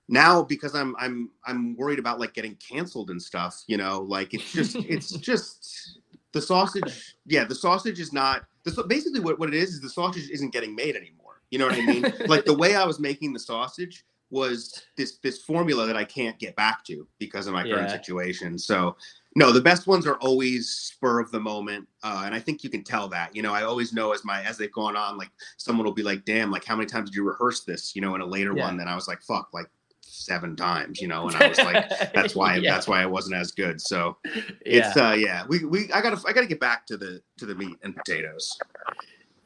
[0.09, 4.33] now because i'm i'm i'm worried about like getting canceled and stuff you know like
[4.33, 5.99] it's just it's just
[6.33, 9.89] the sausage yeah the sausage is not this basically what, what it is is the
[9.89, 12.99] sausage isn't getting made anymore you know what i mean like the way i was
[12.99, 14.03] making the sausage
[14.33, 17.75] was this this formula that I can't get back to because of my yeah.
[17.75, 18.57] current situation.
[18.57, 18.97] So
[19.35, 22.69] no, the best ones are always spur of the moment, uh, and I think you
[22.69, 23.35] can tell that.
[23.35, 26.03] You know, I always know as my as they've gone on, like someone will be
[26.03, 28.53] like, "Damn, like how many times did you rehearse this?" You know, in a later
[28.55, 28.65] yeah.
[28.65, 29.67] one, then I was like, "Fuck, like
[30.01, 32.73] seven times." You know, and I was like, "That's why yeah.
[32.73, 34.17] that's why I wasn't as good." So
[34.61, 37.55] it's uh yeah, we we I gotta I gotta get back to the to the
[37.55, 38.57] meat and potatoes.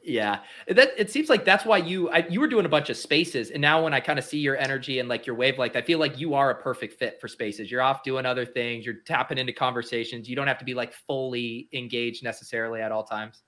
[0.07, 0.39] Yeah,
[0.69, 3.51] that it seems like that's why you I, you were doing a bunch of spaces,
[3.51, 5.99] and now when I kind of see your energy and like your wavelength, I feel
[5.99, 7.69] like you are a perfect fit for spaces.
[7.69, 8.85] You're off doing other things.
[8.85, 10.29] You're tapping into conversations.
[10.29, 13.43] You don't have to be like fully engaged necessarily at all times.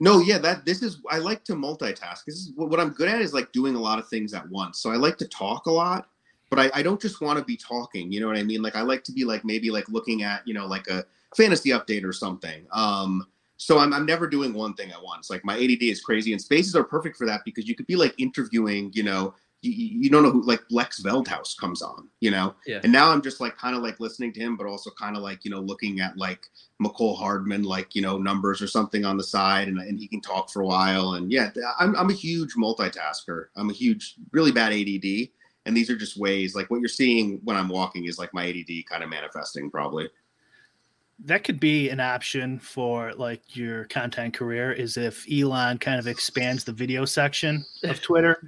[0.00, 2.24] No, yeah, that this is I like to multitask.
[2.26, 4.48] This is what, what I'm good at is like doing a lot of things at
[4.50, 4.80] once.
[4.80, 6.08] So I like to talk a lot,
[6.48, 8.10] but I, I don't just want to be talking.
[8.10, 8.62] You know what I mean?
[8.62, 11.04] Like I like to be like maybe like looking at you know like a
[11.36, 12.66] fantasy update or something.
[12.72, 13.28] Um,
[13.60, 15.28] so I'm, I'm never doing one thing at once.
[15.28, 17.94] Like my ADD is crazy, and spaces are perfect for that because you could be
[17.94, 22.30] like interviewing, you know, you, you don't know who like Lex Veldhuis comes on, you
[22.30, 22.54] know?
[22.66, 22.80] Yeah.
[22.82, 25.22] And now I'm just like kind of like listening to him, but also kind of
[25.22, 26.46] like, you know, looking at like
[26.82, 30.22] Mecole Hardman, like, you know, numbers or something on the side and, and he can
[30.22, 31.12] talk for a while.
[31.12, 33.48] And yeah, I'm, I'm a huge multitasker.
[33.56, 35.28] I'm a huge, really bad ADD.
[35.66, 38.48] And these are just ways like what you're seeing when I'm walking is like my
[38.48, 40.08] ADD kind of manifesting probably
[41.24, 46.06] that could be an option for like your content career is if Elon kind of
[46.06, 48.42] expands the video section of Twitter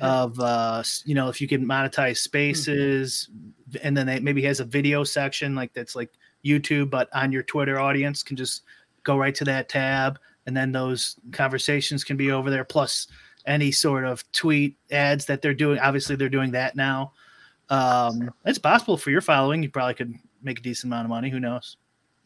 [0.00, 3.78] of uh you know if you can monetize spaces mm-hmm.
[3.82, 6.10] and then they maybe has a video section like that's like
[6.44, 8.62] YouTube but on your Twitter audience can just
[9.04, 13.08] go right to that tab and then those conversations can be over there plus
[13.46, 17.12] any sort of tweet ads that they're doing obviously they're doing that now
[17.70, 20.12] um it's possible for your following you probably could
[20.46, 21.28] make a decent amount of money.
[21.28, 21.76] Who knows?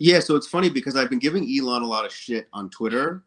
[0.00, 3.22] Yeah, so it's funny because I've been giving Elon a lot of shit on Twitter,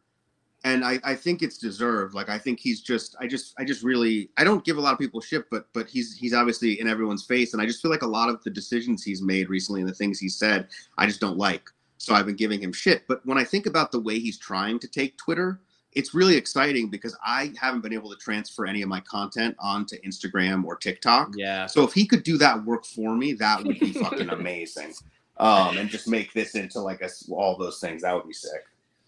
[0.64, 2.16] and I, I think it's deserved.
[2.16, 4.92] Like I think he's just I just I just really I don't give a lot
[4.92, 7.92] of people shit, but but he's he's obviously in everyone's face, and I just feel
[7.92, 10.68] like a lot of the decisions he's made recently and the things he said
[10.98, 11.70] I just don't like.
[12.00, 13.04] So I've been giving him shit.
[13.08, 15.62] But when I think about the way he's trying to take Twitter,
[15.92, 20.02] it's really exciting because I haven't been able to transfer any of my content onto
[20.02, 21.34] Instagram or TikTok.
[21.38, 21.68] Yeah.
[21.68, 24.96] So if he could do that work for me, that would be fucking amazing.
[25.38, 28.04] Um, and just make this into like a, all those things.
[28.04, 28.64] That would be sick.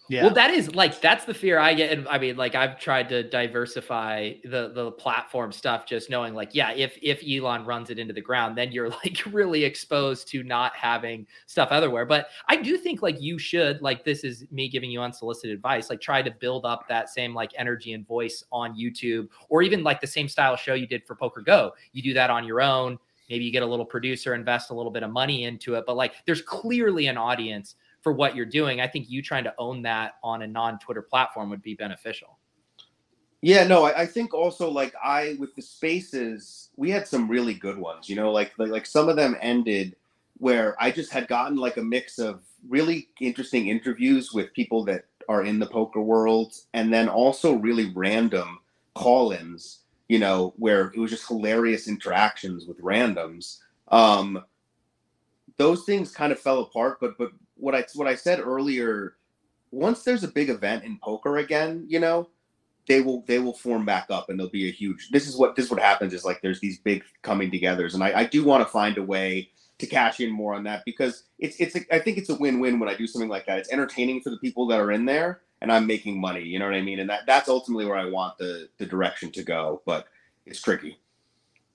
[0.08, 0.26] Yeah.
[0.26, 1.92] Well, that is like that's the fear I get.
[1.92, 6.54] And I mean, like I've tried to diversify the the platform stuff, just knowing like,
[6.54, 10.44] yeah, if if Elon runs it into the ground, then you're like really exposed to
[10.44, 12.06] not having stuff otherwhere.
[12.06, 15.90] But I do think like you should like this is me giving you unsolicited advice,
[15.90, 19.84] like try to build up that same like energy and voice on YouTube, or even
[19.84, 21.72] like the same style show you did for PokerGo.
[21.94, 23.00] You do that on your own.
[23.30, 25.96] Maybe you get a little producer, invest a little bit of money into it, but
[25.96, 28.82] like there's clearly an audience for what you're doing.
[28.82, 32.38] I think you trying to own that on a non Twitter platform would be beneficial.
[33.42, 37.54] Yeah, no, I, I, think also like I with the spaces, we had some really
[37.54, 38.10] good ones.
[38.10, 39.96] You know, like, like like some of them ended
[40.38, 45.06] where I just had gotten like a mix of really interesting interviews with people that
[45.30, 48.60] are in the poker world, and then also really random
[48.94, 49.80] call-ins.
[50.08, 53.60] You know, where it was just hilarious interactions with randoms.
[53.88, 54.44] Um,
[55.58, 59.16] those things kind of fell apart, but but what I what I said earlier,
[59.72, 62.30] once there's a big event in poker again, you know,
[62.88, 65.56] they will they will form back up and there'll be a huge this is what
[65.56, 68.44] this is what happens is like there's these big coming togethers and I, I do
[68.44, 71.96] want to find a way to cash in more on that because it's it's a,
[71.96, 73.60] I think it's a win-win when I do something like that.
[73.60, 76.66] It's entertaining for the people that are in there and I'm making money, you know
[76.66, 77.00] what I mean?
[77.00, 80.08] And that that's ultimately where I want the the direction to go, but
[80.46, 80.98] it's tricky.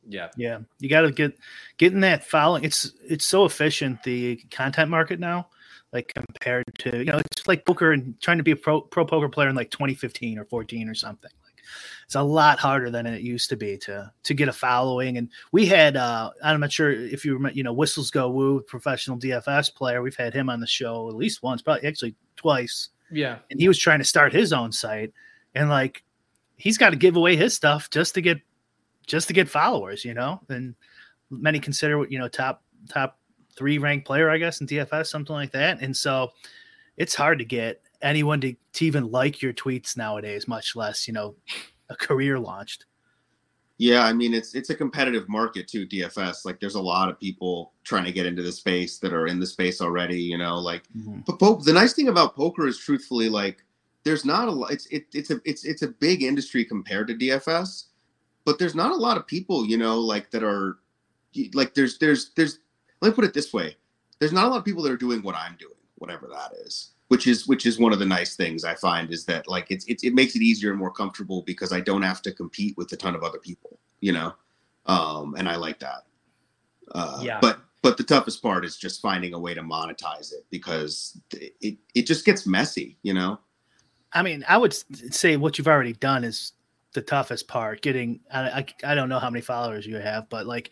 [0.08, 0.28] Yeah.
[0.36, 0.60] Yeah.
[0.78, 1.36] You got to get
[1.78, 2.64] getting that following.
[2.64, 5.48] It's it's so efficient the content market now
[5.92, 9.04] like compared to you know it's like poker and trying to be a pro pro
[9.04, 11.54] poker player in like 2015 or 14 or something like
[12.04, 15.28] it's a lot harder than it used to be to to get a following and
[15.52, 19.18] we had uh i'm not sure if you remember you know whistles go woo professional
[19.18, 23.38] dfs player we've had him on the show at least once probably actually twice yeah
[23.50, 25.12] and he was trying to start his own site
[25.54, 26.02] and like
[26.56, 28.38] he's got to give away his stuff just to get
[29.06, 30.74] just to get followers you know and
[31.30, 33.20] many consider you know top top
[33.56, 35.82] three ranked player, I guess, in DFS, something like that.
[35.82, 36.30] And so
[36.96, 41.14] it's hard to get anyone to, to even like your tweets nowadays, much less, you
[41.14, 41.34] know,
[41.90, 42.86] a career launched.
[43.80, 46.44] Yeah, I mean it's it's a competitive market too, DFS.
[46.44, 49.40] Like there's a lot of people trying to get into the space that are in
[49.40, 51.20] the space already, you know, like mm-hmm.
[51.26, 53.64] but po- the nice thing about poker is truthfully like
[54.04, 57.14] there's not a lot it's it, it's a it's it's a big industry compared to
[57.14, 57.84] DFS,
[58.44, 60.78] but there's not a lot of people, you know, like that are
[61.54, 62.58] like there's there's there's
[63.00, 63.76] let me put it this way
[64.18, 66.90] there's not a lot of people that are doing what i'm doing whatever that is
[67.10, 69.84] which is which is one of the nice things i find is that like it's,
[69.86, 72.90] it's it makes it easier and more comfortable because i don't have to compete with
[72.92, 74.32] a ton of other people you know?
[74.86, 76.04] Um and i like that.
[76.92, 77.38] Uh yeah.
[77.40, 81.54] but but the toughest part is just finding a way to monetize it because it,
[81.60, 83.38] it, it just gets messy you know?
[84.12, 84.72] I mean i would
[85.12, 86.52] say what you've already done is
[86.92, 90.46] the toughest part getting I, I, I don't know how many followers you have but
[90.46, 90.70] like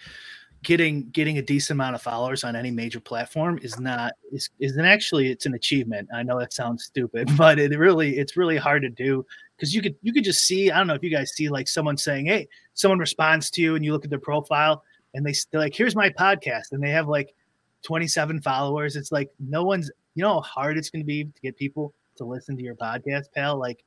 [0.63, 4.85] getting getting a decent amount of followers on any major platform is not is isn't
[4.85, 6.09] actually it's an achievement.
[6.13, 9.25] I know that sounds stupid, but it really it's really hard to do
[9.57, 11.69] because you could you could just see I don't know if you guys see like
[11.69, 14.83] someone saying hey someone responds to you and you look at their profile
[15.15, 17.35] and they they're like here's my podcast and they have like
[17.83, 18.97] 27 followers.
[18.97, 21.95] It's like no one's you know how hard it's going to be to get people
[22.17, 23.59] to listen to your podcast, pal.
[23.59, 23.85] Like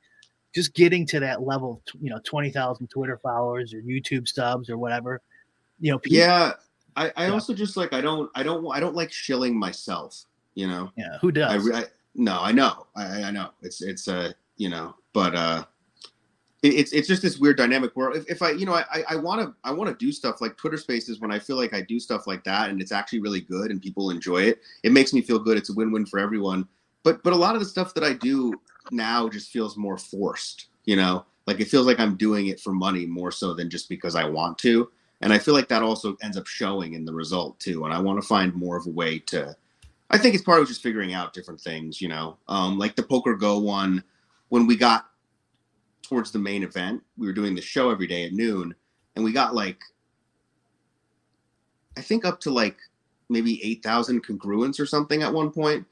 [0.54, 5.20] just getting to that level, you know, 20,000 Twitter followers or YouTube subs or whatever
[5.82, 6.52] you know people, yeah
[6.96, 7.32] i i yeah.
[7.32, 10.24] also just like i don't i don't i don't like shilling myself
[10.54, 14.08] you know yeah who does I, I no i know i i know it's it's
[14.08, 15.64] uh you know but uh
[16.62, 19.40] it's it's just this weird dynamic where if, if I you know I I want
[19.40, 21.98] to I want to do stuff like Twitter Spaces when I feel like I do
[21.98, 24.60] stuff like that and it's actually really good and people enjoy it.
[24.84, 25.58] It makes me feel good.
[25.58, 26.68] It's a win win for everyone.
[27.02, 28.54] But but a lot of the stuff that I do
[28.92, 30.68] now just feels more forced.
[30.84, 33.88] You know, like it feels like I'm doing it for money more so than just
[33.88, 34.88] because I want to
[35.22, 37.84] and I feel like that also ends up showing in the result too.
[37.84, 39.56] And I want to find more of a way to.
[40.10, 43.02] I think it's part of just figuring out different things, you know, um, like the
[43.02, 44.02] PokerGo one.
[44.48, 45.06] When we got
[46.02, 48.74] towards the main event, we were doing the show every day at noon,
[49.16, 49.80] and we got like,
[51.96, 52.76] I think up to like
[53.30, 55.86] maybe eight thousand concurrents or something at one point,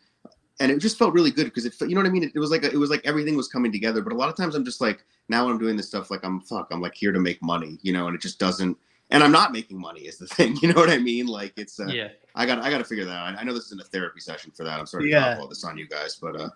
[0.58, 2.24] and it just felt really good because it, you know what I mean.
[2.24, 4.02] It, it was like a, it was like everything was coming together.
[4.02, 6.40] But a lot of times I'm just like now I'm doing this stuff like I'm
[6.40, 8.76] fuck I'm like here to make money, you know, and it just doesn't
[9.10, 10.56] and I'm not making money is the thing.
[10.62, 11.26] You know what I mean?
[11.26, 12.08] Like it's uh, yeah.
[12.34, 13.38] I got I got to figure that out.
[13.38, 14.78] I know this isn't a therapy session for that.
[14.78, 15.30] I'm sorry to Yeah.
[15.34, 16.48] drop all this on you guys, but uh,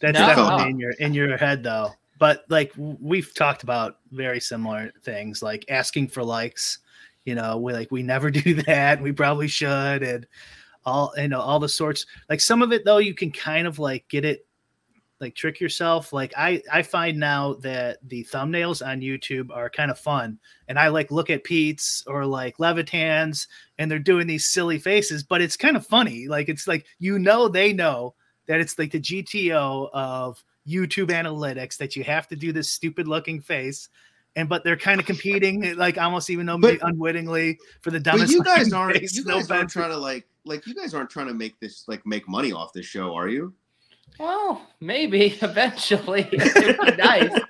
[0.00, 0.68] That's No, definitely no.
[0.68, 1.90] in your in your head though.
[2.18, 6.78] But like we've talked about very similar things, like asking for likes.
[7.24, 9.00] You know, we like we never do that.
[9.00, 10.26] We probably should, and
[10.84, 12.04] all you know, all the sorts.
[12.28, 14.46] Like some of it though, you can kind of like get it,
[15.22, 16.12] like trick yourself.
[16.12, 20.78] Like I I find now that the thumbnails on YouTube are kind of fun, and
[20.78, 23.46] I like look at Pete's or like Levitans,
[23.78, 26.28] and they're doing these silly faces, but it's kind of funny.
[26.28, 28.14] Like it's like you know they know
[28.48, 33.08] that it's like the GTO of YouTube analytics that you have to do this stupid
[33.08, 33.88] looking face.
[34.34, 37.98] And but they're kind of competing, eh, like almost even though But- unwittingly for the
[37.98, 38.32] but dumbest.
[38.32, 41.10] you guys aren't face, you no guys aren't trying to like like you guys aren't
[41.10, 43.52] trying to make this like make money off this show, are you?
[44.18, 46.28] Well, maybe eventually.
[46.32, 47.40] It would be nice.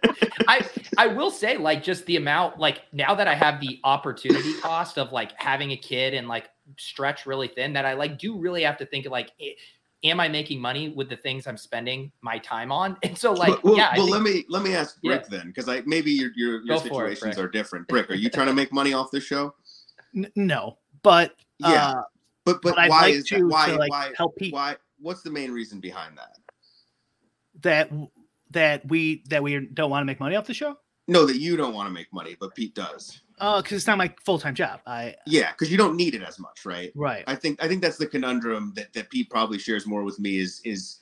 [0.48, 0.66] I
[0.98, 4.98] I will say, like, just the amount, like, now that I have the opportunity cost
[4.98, 6.48] of like having a kid and like
[6.78, 9.30] stretch really thin, that I like do really have to think of like,
[10.04, 12.96] am I making money with the things I'm spending my time on?
[13.02, 15.16] And so, like, well, yeah, well think- let me let me ask Yeah.
[15.16, 17.88] Bric then, because I maybe your your, your Go for it, situations are different.
[17.88, 19.54] Bric, are you trying to make money off this show?
[20.16, 22.02] N- no, but Yeah, uh,
[22.44, 23.46] but but, but I'd why like is to, that?
[23.46, 24.76] Why to like why help people why?
[24.98, 26.36] What's the main reason behind that?
[27.62, 27.90] That
[28.50, 30.76] that we that we don't want to make money off the show.
[31.08, 33.20] No, that you don't want to make money, but Pete does.
[33.40, 34.80] Oh, because it's not my full time job.
[34.86, 36.92] I Yeah, because you don't need it as much, right?
[36.94, 37.24] right.
[37.26, 40.38] I think I think that's the conundrum that, that Pete probably shares more with me
[40.38, 41.00] is is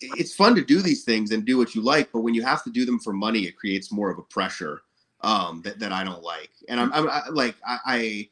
[0.00, 2.62] it's fun to do these things and do what you like, but when you have
[2.64, 4.82] to do them for money, it creates more of a pressure
[5.22, 6.50] um, that, that I don't like.
[6.68, 8.28] And I'm, I'm I, like I, I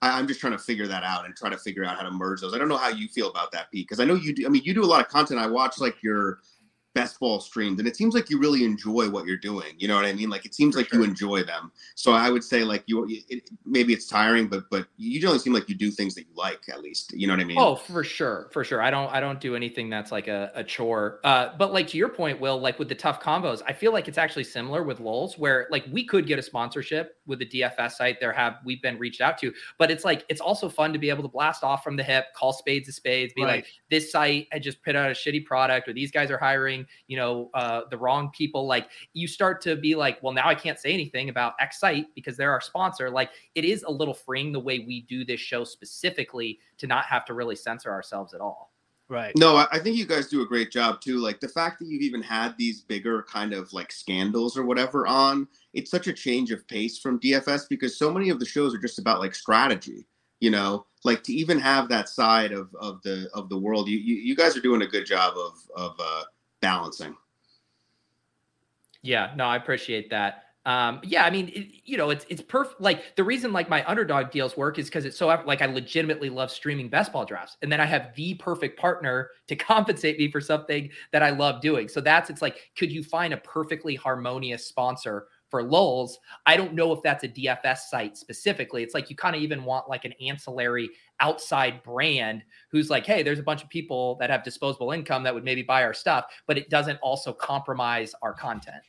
[0.00, 2.40] I'm just trying to figure that out and try to figure out how to merge
[2.40, 2.54] those.
[2.54, 4.46] I don't know how you feel about that, Pete, because I know you do.
[4.46, 5.40] I mean, you do a lot of content.
[5.40, 6.38] I watch like your
[6.98, 9.74] best ball streams, and it seems like you really enjoy what you're doing.
[9.78, 10.30] You know what I mean?
[10.30, 11.00] Like it seems For like sure.
[11.00, 11.72] you enjoy them.
[11.94, 15.52] So I would say like you, it, maybe it's tiring, but but you generally seem
[15.52, 17.12] like you do things that you like at least.
[17.12, 17.58] You know what I mean?
[17.58, 18.82] Oh, for sure, for sure.
[18.82, 21.20] I don't, I don't do anything that's like a, a chore.
[21.24, 24.08] Uh, but like to your point, Will, like with the tough combos, I feel like
[24.08, 27.92] it's actually similar with LOLz, where like we could get a sponsorship with the DFS
[27.92, 28.20] site.
[28.20, 31.10] There have we've been reached out to, but it's like it's also fun to be
[31.10, 33.56] able to blast off from the hip, call spades to spades, be Right.
[33.56, 36.86] like, this site had just put out a shitty product, or these guys are hiring,
[37.06, 38.66] you know, uh, the wrong people.
[38.66, 42.06] Like you start to be like, well, now I can't say anything about X site
[42.14, 43.10] because they're our sponsor.
[43.10, 47.04] Like it is a little freeing the way we do this show specifically to not
[47.06, 48.72] have to really censor ourselves at all.
[49.10, 49.32] Right.
[49.36, 51.18] No, I, I think you guys do a great job too.
[51.18, 55.06] Like the fact that you've even had these bigger kind of like scandals or whatever
[55.06, 58.74] on, it's such a change of pace from DFS because so many of the shows
[58.74, 60.06] are just about like strategy.
[60.40, 63.98] You know, like to even have that side of of the of the world, you
[63.98, 66.22] you, you guys are doing a good job of of uh,
[66.60, 67.16] balancing.
[69.02, 70.44] Yeah, no, I appreciate that.
[70.66, 72.80] Um, yeah, I mean, it, you know, it's it's perfect.
[72.80, 76.28] Like the reason like my underdog deals work is because it's so like I legitimately
[76.28, 80.30] love streaming best ball drafts, and then I have the perfect partner to compensate me
[80.30, 81.88] for something that I love doing.
[81.88, 86.12] So that's it's like, could you find a perfectly harmonious sponsor for LOLz?
[86.46, 88.82] I don't know if that's a DFS site specifically.
[88.82, 90.90] It's like you kind of even want like an ancillary
[91.20, 95.34] outside brand who's like, hey, there's a bunch of people that have disposable income that
[95.34, 98.82] would maybe buy our stuff, but it doesn't also compromise our content.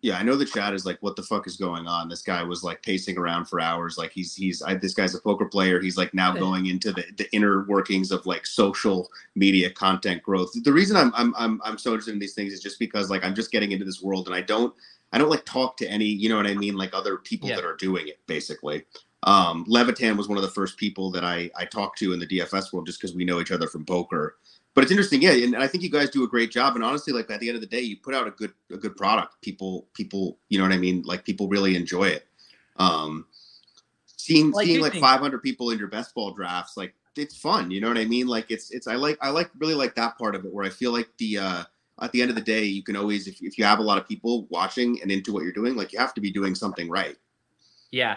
[0.00, 2.08] Yeah, I know the chat is like, what the fuck is going on?
[2.08, 3.98] This guy was like pacing around for hours.
[3.98, 5.80] Like he's he's I, this guy's a poker player.
[5.80, 10.52] He's like now going into the, the inner workings of like social media content growth.
[10.62, 13.24] The reason I'm I'm I'm I'm so interested in these things is just because like
[13.24, 14.72] I'm just getting into this world and I don't
[15.12, 17.56] I don't like talk to any, you know what I mean, like other people Yeah.
[17.56, 18.84] that are doing it basically.
[19.24, 22.26] Um, Levitan was one of the first people that I I talked to in the
[22.26, 24.36] DFS world just because we know each other from poker.
[24.78, 26.76] But it's interesting, yeah, and I think you guys do a great job.
[26.76, 28.76] And honestly, like at the end of the day, you put out a good a
[28.76, 29.34] good product.
[29.42, 31.02] People people, you know what I mean?
[31.04, 32.28] Like people really enjoy it.
[32.76, 33.26] Um,
[34.06, 37.36] seeing Well, I seeing like think- 500 people in your best ball drafts, like it's
[37.36, 37.72] fun.
[37.72, 38.28] You know what I mean?
[38.28, 40.70] Like it's it's I like I like really like that part of it where I
[40.70, 41.64] feel like the uh
[42.00, 43.98] at the end of the day, you can always if if you have a lot
[43.98, 46.88] of people watching and into what you're doing, like you have to be doing something
[46.88, 47.16] right.
[47.90, 48.14] Yeah.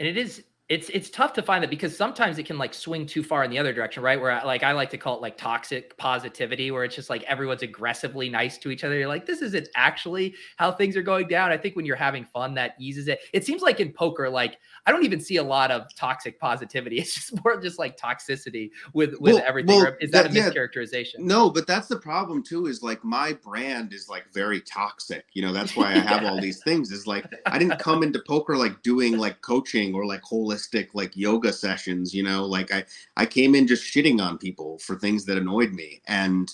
[0.00, 3.06] And it is it's it's tough to find that because sometimes it can like swing
[3.06, 4.20] too far in the other direction, right?
[4.20, 7.22] Where I, like I like to call it like toxic positivity, where it's just like
[7.22, 8.98] everyone's aggressively nice to each other.
[8.98, 11.52] You're like, this isn't actually how things are going down.
[11.52, 13.20] I think when you're having fun, that eases it.
[13.32, 16.96] It seems like in poker, like I don't even see a lot of toxic positivity.
[17.06, 19.76] It's just more just like toxicity with with Well- everything.
[19.76, 20.50] well, is that, that- a yeah.
[20.50, 21.18] mischaracterization?
[21.20, 22.66] No, but that's the problem too.
[22.66, 25.26] Is like my brand is like very toxic.
[25.32, 26.90] You know, that's why I have all these things.
[26.90, 30.55] Is like I didn't come into poker like doing like coaching or like holistic
[30.94, 32.14] like yoga sessions.
[32.14, 32.84] You know, like I
[33.16, 36.52] I came in just shitting on people for things that annoyed me, and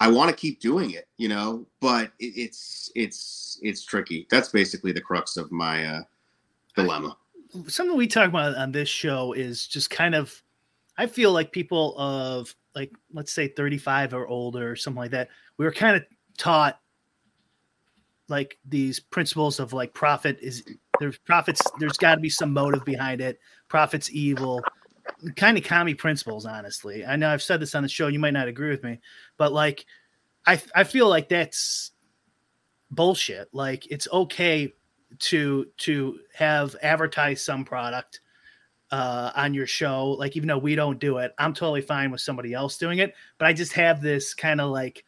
[0.00, 1.08] I want to keep doing it.
[1.16, 4.26] You know, but it, it's it's it's tricky.
[4.30, 6.02] That's basically the crux of my uh,
[6.74, 7.16] dilemma.
[7.68, 10.42] something we talk about on this show is just kind of
[10.98, 15.28] I feel like people of like let's say 35 or older or something like that,
[15.58, 16.04] we were kind of
[16.38, 16.80] taught
[18.28, 20.64] like these principles of like profit is
[21.00, 23.38] there's profits there's got to be some motive behind it
[23.68, 24.60] profits evil
[25.36, 28.32] kind of commie principles honestly i know i've said this on the show you might
[28.32, 28.98] not agree with me
[29.36, 29.86] but like
[30.46, 31.92] i i feel like that's
[32.90, 34.72] bullshit like it's okay
[35.18, 38.20] to to have advertised some product
[38.90, 40.10] uh, on your show.
[40.10, 43.14] Like, even though we don't do it, I'm totally fine with somebody else doing it.
[43.38, 45.04] But I just have this kind of like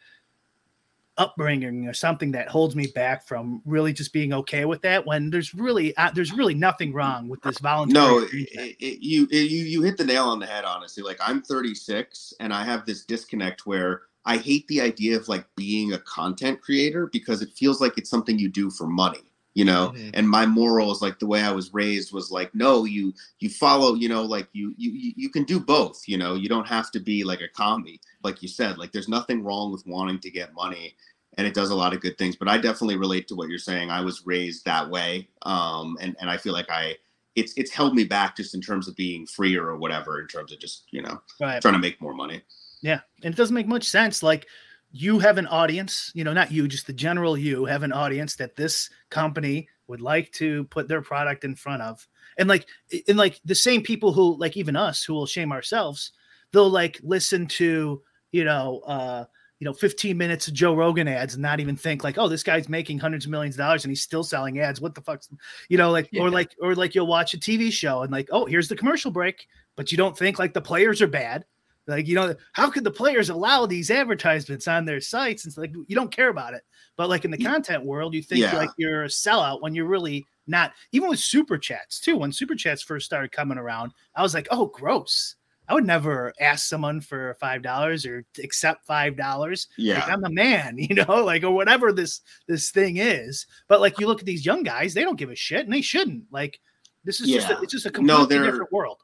[1.19, 5.05] upbringing or something that holds me back from really just being okay with that.
[5.07, 8.07] When there's really uh, there's really nothing wrong with this voluntary.
[8.07, 10.65] No, it, it, you it, you you hit the nail on the head.
[10.65, 14.03] Honestly, like I'm 36 and I have this disconnect where.
[14.25, 18.11] I hate the idea of like being a content creator because it feels like it's
[18.11, 19.28] something you do for money
[19.59, 20.11] you know mm-hmm.
[20.15, 23.95] and my morals like the way i was raised was like no you you follow
[23.95, 27.01] you know like you you you can do both you know you don't have to
[27.01, 30.55] be like a commie like you said like there's nothing wrong with wanting to get
[30.55, 30.95] money
[31.39, 33.59] and it does a lot of good things but i definitely relate to what you're
[33.59, 36.95] saying i was raised that way um and and i feel like i
[37.35, 40.53] it's it's held me back just in terms of being freer or whatever in terms
[40.53, 41.61] of just you know right.
[41.61, 42.41] trying to make more money
[42.81, 44.47] yeah and it doesn't make much sense like
[44.91, 48.37] you have an audience, you know, not you, just the general you have an audience
[48.37, 52.07] that this company would like to put their product in front of.
[52.39, 52.67] And like
[53.07, 56.13] and like the same people who like even us who will shame ourselves,
[56.53, 59.25] they'll like listen to, you know, uh
[59.59, 62.43] you know 15 minutes of Joe Rogan ads and not even think like oh this
[62.43, 65.29] guy's making hundreds of millions of dollars and he's still selling ads what the fuck's
[65.69, 66.23] you know like yeah.
[66.23, 69.11] or like or like you'll watch a TV show and like oh here's the commercial
[69.11, 71.45] break but you don't think like the players are bad
[71.89, 75.45] like, you know, how could the players allow these advertisements on their sites?
[75.45, 76.63] And it's like you don't care about it.
[76.97, 78.57] But like in the content world, you think yeah.
[78.57, 80.73] like you're a sellout when you're really not.
[80.93, 82.17] Even with super chats too.
[82.17, 85.37] When super chats first started coming around, I was like, oh, gross.
[85.67, 89.69] I would never ask someone for five dollars or accept five dollars.
[89.77, 93.47] Yeah, like, I'm a man, you know, like or whatever this this thing is.
[93.69, 95.83] But like you look at these young guys, they don't give a shit, and they
[95.83, 96.25] shouldn't.
[96.31, 96.59] Like
[97.05, 97.41] this is yeah.
[97.41, 98.99] just a, it's just a completely no, different world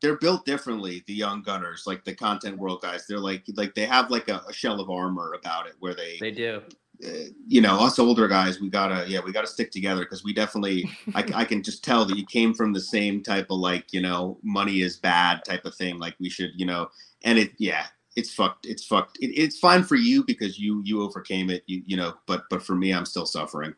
[0.00, 3.06] they're built differently the young gunners like the content world guys.
[3.06, 6.18] They're like like they have like a, a shell of armor about it where they
[6.20, 6.62] they do.
[7.06, 7.10] uh,
[7.46, 10.88] you know us older guys we gotta yeah we gotta stick together because we definitely
[11.14, 14.00] I, I can just tell that you came from the same type of like you
[14.00, 16.90] know money is bad type of thing like we should you know
[17.24, 17.86] and it yeah
[18.16, 21.82] it's fucked it's fucked it, it's fine for you because you you overcame it you
[21.86, 23.74] you know but but for me i'm still suffering.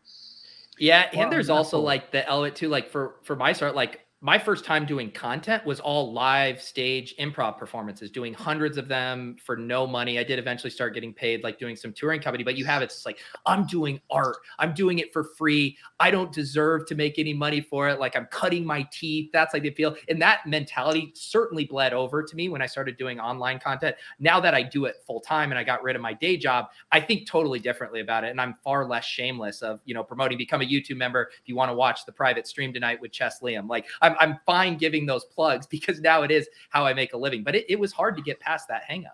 [0.78, 4.38] Yeah and there's also like the element too like for for my start like my
[4.38, 9.56] first time doing content was all live stage improv performances, doing hundreds of them for
[9.56, 10.16] no money.
[10.16, 12.84] I did eventually start getting paid, like doing some touring company, but you have it,
[12.84, 14.36] it's like, I'm doing art.
[14.60, 15.76] I'm doing it for free.
[15.98, 17.98] I don't deserve to make any money for it.
[17.98, 19.30] Like I'm cutting my teeth.
[19.32, 19.96] That's like the feel.
[20.08, 23.96] And that mentality certainly bled over to me when I started doing online content.
[24.20, 26.66] Now that I do it full time and I got rid of my day job,
[26.92, 28.30] I think totally differently about it.
[28.30, 31.30] And I'm far less shameless of, you know, promoting, become a YouTube member.
[31.40, 34.30] If you want to watch the private stream tonight with Chess Liam, like I'm I'm,
[34.30, 37.42] I'm fine giving those plugs because now it is how I make a living.
[37.42, 39.10] But it, it was hard to get past that hangup.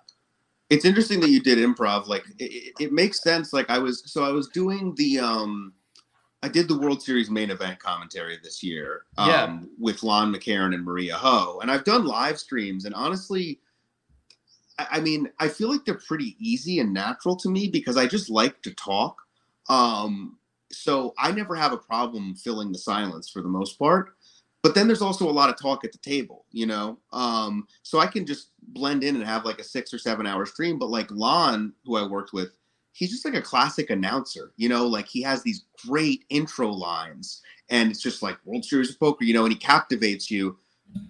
[0.70, 2.06] It's interesting that you did improv.
[2.06, 3.52] Like it, it makes sense.
[3.52, 5.72] Like I was, so I was doing the, um,
[6.42, 9.58] I did the World Series main event commentary this year um, yeah.
[9.78, 11.58] with Lon McEachern and Maria Ho.
[11.60, 12.84] And I've done live streams.
[12.84, 13.60] And honestly,
[14.78, 18.06] I, I mean, I feel like they're pretty easy and natural to me because I
[18.06, 19.16] just like to talk.
[19.68, 20.38] Um,
[20.70, 24.10] so I never have a problem filling the silence for the most part
[24.62, 26.98] but then there's also a lot of talk at the table, you know.
[27.12, 30.46] Um, so I can just blend in and have like a six or seven hour
[30.46, 30.78] stream.
[30.78, 32.56] But like Lon, who I worked with,
[32.92, 34.86] he's just like a classic announcer, you know.
[34.86, 39.24] Like he has these great intro lines, and it's just like World Series of Poker,
[39.24, 40.58] you know, and he captivates you.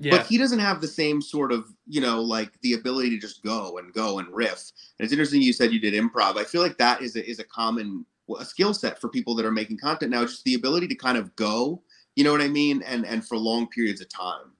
[0.00, 0.16] Yeah.
[0.16, 3.44] But he doesn't have the same sort of, you know, like the ability to just
[3.44, 4.72] go and go and riff.
[4.98, 6.36] And it's interesting you said you did improv.
[6.36, 8.04] I feel like that is a, is a common
[8.38, 10.22] a skill set for people that are making content now.
[10.22, 11.80] Just the ability to kind of go
[12.18, 12.82] you know what I mean?
[12.82, 14.50] And and for long periods of time,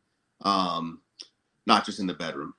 [0.43, 1.01] um,
[1.67, 2.55] not just in the bedroom.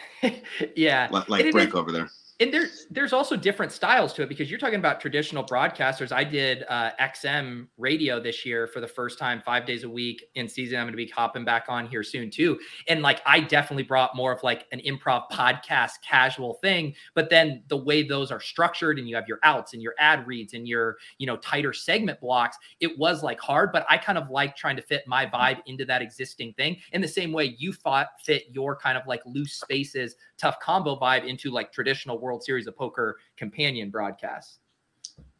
[0.74, 2.10] yeah, like, like over there
[2.40, 6.10] and there's there's also different styles to it because you're talking about traditional broadcasters.
[6.10, 10.24] I did uh, XM radio this year for the first time, five days a week
[10.34, 10.78] in season.
[10.78, 12.58] I'm going to be hopping back on here soon too.
[12.88, 16.94] And like I definitely brought more of like an improv podcast casual thing.
[17.14, 20.26] But then the way those are structured, and you have your outs and your ad
[20.26, 23.70] reads and your you know tighter segment blocks, it was like hard.
[23.72, 27.00] But I kind of like trying to fit my vibe into that existing thing in
[27.00, 31.26] the same way you thought fit your kind of like loose spaces, tough combo vibe
[31.26, 34.58] into like traditional World Series of Poker companion broadcasts.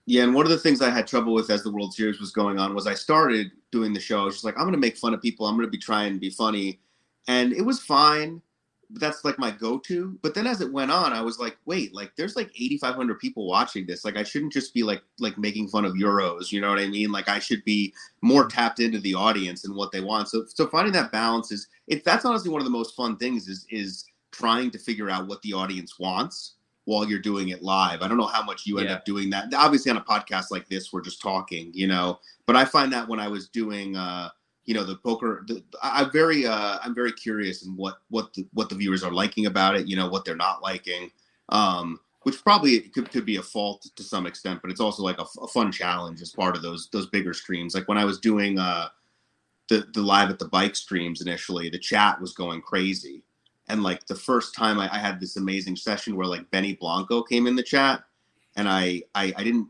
[0.06, 2.30] Yeah, and one of the things I had trouble with as the World Series was
[2.30, 4.20] going on was I started doing the show.
[4.20, 5.46] I was just like, I'm going to make fun of people.
[5.46, 6.80] I'm going to be trying to be funny,
[7.26, 8.42] and it was fine.
[8.90, 10.18] That's like my go-to.
[10.22, 13.48] But then as it went on, I was like, wait, like there's like 8,500 people
[13.48, 14.04] watching this.
[14.04, 16.52] Like I shouldn't just be like like making fun of Euros.
[16.52, 17.10] You know what I mean?
[17.10, 20.28] Like I should be more tapped into the audience and what they want.
[20.28, 22.04] So so finding that balance is it.
[22.04, 25.40] That's honestly one of the most fun things is is trying to figure out what
[25.42, 26.54] the audience wants
[26.84, 28.02] while you're doing it live.
[28.02, 28.96] I don't know how much you end Yeah.
[28.96, 29.52] up doing that.
[29.54, 32.20] Obviously, on a podcast like this, we're just talking, you know.
[32.46, 34.28] But I find that when I was doing, uh,
[34.66, 38.46] you know, the poker, the, I'm very, uh, I'm very curious in what what the,
[38.52, 39.86] what the viewers are liking about it.
[39.86, 41.10] You know, what they're not liking,
[41.50, 45.18] um, which probably could could be a fault to some extent, but it's also like
[45.18, 47.74] a, a fun challenge as part of those those bigger streams.
[47.74, 48.88] Like when I was doing uh,
[49.68, 53.22] the the live at the bike streams initially, the chat was going crazy
[53.68, 57.22] and like the first time I, I had this amazing session where like Benny Blanco
[57.22, 58.04] came in the chat
[58.56, 59.68] and I, I I didn't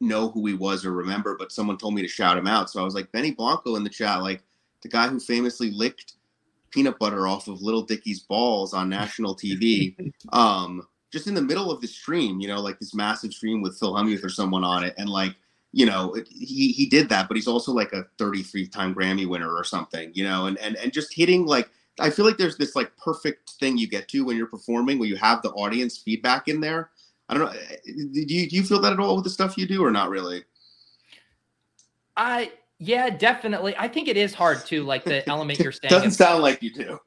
[0.00, 2.70] know who he was or remember, but someone told me to shout him out.
[2.70, 4.42] So I was like, Benny Blanco in the chat, like
[4.82, 6.14] the guy who famously licked
[6.70, 10.12] peanut butter off of Lil Dicky's balls on national TV.
[10.32, 13.78] um, just in the middle of the stream, you know, like this massive stream with
[13.78, 15.34] Phil Hellmuth or someone on it, and like,
[15.72, 19.28] you know, it, he he did that, but he's also like a 33 time Grammy
[19.28, 21.68] winner or something, you know, and and and just hitting like
[22.00, 25.08] I feel like there's this like perfect thing you get to when you're performing where
[25.08, 26.90] you have the audience feedback in there.
[27.28, 27.58] I don't know.
[27.58, 29.90] eh, Do you, do you feel that at all with the stuff you do or
[29.90, 30.44] not really?
[32.16, 33.74] I yeah, definitely.
[33.78, 35.90] I think it is hard too, like the element you're saying.
[35.90, 36.98] Doesn't sound like you do.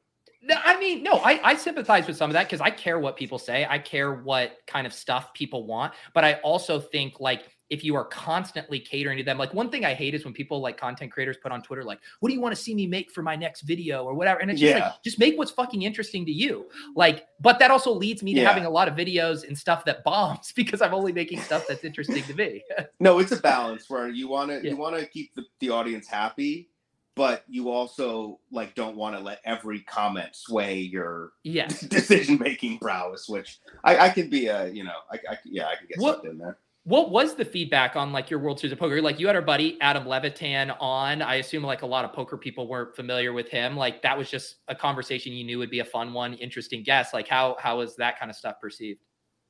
[0.46, 3.16] No, I mean, no, I, I sympathize with some of that because I care what
[3.16, 3.66] people say.
[3.68, 5.94] I care what kind of stuff people want.
[6.12, 9.84] But I also think like if you are constantly catering to them, like one thing
[9.84, 12.40] I hate is when people like content creators put on Twitter, like, what do you
[12.40, 14.40] want to see me make for my next video or whatever?
[14.40, 14.84] And it's just Yeah.
[14.88, 16.68] like, just make what's fucking interesting to you.
[16.94, 18.48] Like, but that also leads me to Yeah.
[18.48, 21.84] having a lot of videos and stuff that bombs because I'm only making stuff that's
[21.84, 22.62] interesting to me.
[23.00, 24.70] No, it's a balance where you want to Yeah.
[24.70, 26.70] you want to keep the, the audience happy,
[27.16, 31.80] but you also like don't want to let every comment sway your yes.
[31.96, 33.28] decision making prowess.
[33.28, 36.16] Which I, I can be a you know I, I yeah I can get What-
[36.16, 36.58] something in there.
[36.84, 39.00] What was the feedback on like your World Series of Poker?
[39.00, 41.22] Like you had our buddy Adam Levitan on.
[41.22, 43.74] I assume like a lot of poker people weren't familiar with him.
[43.74, 47.14] Like that was just a conversation you knew would be a fun one, interesting guest.
[47.14, 49.00] Like how how was that kind of stuff perceived?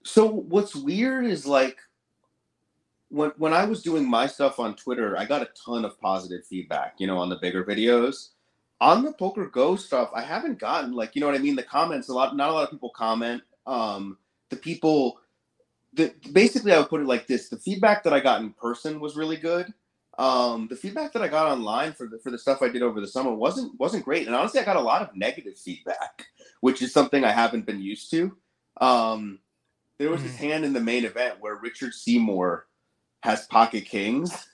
[0.05, 1.77] So what's weird is like
[3.09, 6.47] when when I was doing my stuff on Twitter, I got a ton of positive
[6.47, 8.29] feedback, you know, on the bigger videos.
[8.81, 12.09] On the PokerGo stuff, I haven't gotten like, you know what I mean, the comments
[12.11, 13.43] a lot not a lot of people comment.
[13.67, 14.19] Um
[14.51, 15.19] the people
[15.95, 19.01] the basically I would put it like this, the feedback that I got in person
[19.01, 19.73] was really good.
[20.19, 23.01] Um the feedback that I got online for the for the stuff I did over
[23.01, 24.27] the summer wasn't wasn't great.
[24.27, 26.27] And honestly, I got a lot of negative feedback,
[26.61, 28.37] which is something I haven't been used to.
[28.81, 29.41] Um
[29.99, 32.67] there was this hand in the main event where Richard Seymour
[33.23, 34.49] has pocket kings,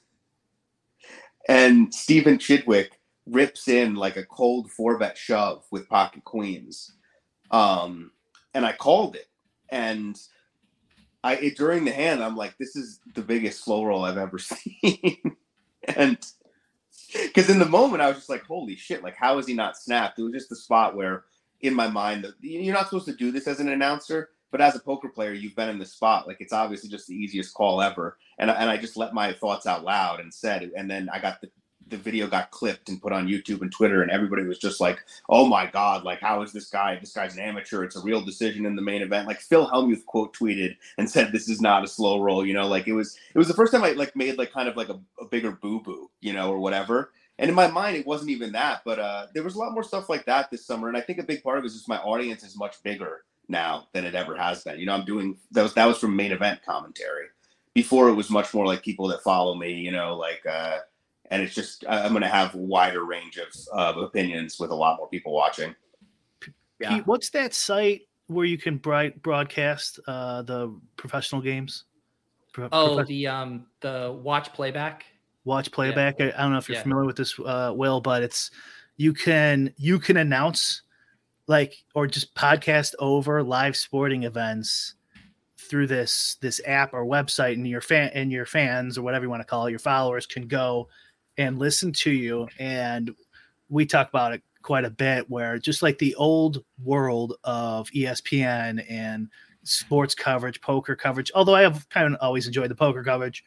[1.49, 2.91] and Stephen Chidwick
[3.27, 6.93] rips in like a cold four bet shove with pocket queens.
[7.51, 8.13] Um,
[8.55, 9.29] and I called it,
[9.71, 10.17] and
[11.23, 14.39] I it, during the hand, I'm like, this is the biggest slow roll I've ever
[14.39, 15.37] seen,
[15.97, 16.19] and
[17.13, 19.77] because in the moment I was just like, holy shit, like how is he not
[19.77, 20.19] snapped?
[20.19, 21.25] It was just the spot where
[21.61, 24.75] in my mind that you're not supposed to do this as an announcer, but as
[24.75, 26.27] a poker player, you've been in the spot.
[26.27, 28.19] Like it's obviously just the easiest call ever.
[28.39, 31.41] And and I just let my thoughts out loud and said, and then I got
[31.41, 31.51] the
[31.91, 35.05] the video got clipped and put on YouTube and Twitter, and everybody was just like,
[35.29, 36.05] "Oh my god!
[36.05, 36.99] Like how is this guy?
[37.01, 37.85] This guy's an amateur.
[37.85, 41.33] It's a real decision in the main event." Like Phil Hellmuth quote tweeted and said,
[41.33, 43.73] "This is not a slow roll." You know, like it was it was the first
[43.73, 46.51] time I like made like kind of like a, a bigger boo boo, you know,
[46.51, 47.13] or whatever.
[47.39, 49.83] And in my mind, it wasn't even that, but uh, there was a lot more
[49.83, 51.89] stuff like that this summer, and I think a big part of it is just
[51.89, 54.79] my audience is much bigger now than it ever has been.
[54.79, 57.27] You know, I'm doing that was that was from main event commentary.
[57.75, 60.79] Before it was much more like people that follow me, you know, like uh
[61.31, 64.75] and it's just I- I'm going to have wider range of of opinions with a
[64.75, 65.75] lot more people watching.
[66.81, 66.97] Yeah.
[66.97, 71.85] Pete, what's that site where you can bright broadcast uh, the professional games?
[72.53, 75.05] Pro- Oh, profe- the um the watch playback.
[75.45, 76.21] watch playback.
[76.21, 76.83] I, I don't know if you're Yeah.
[76.83, 78.51] familiar with this, uh, Will, but it's
[78.97, 80.83] you can you can announce
[81.47, 84.95] like or just podcast over live sporting events
[85.59, 89.31] through this this app or website, and your fan and your fans or whatever you
[89.31, 90.89] want to call it, your followers can go
[91.39, 92.49] and listen to you.
[92.59, 93.15] And
[93.69, 98.85] we talk about it quite a bit, where just like the old world of ESPN
[98.91, 99.29] and
[99.63, 101.31] sports coverage, poker coverage.
[101.35, 103.45] Although I have kind of always enjoyed the poker coverage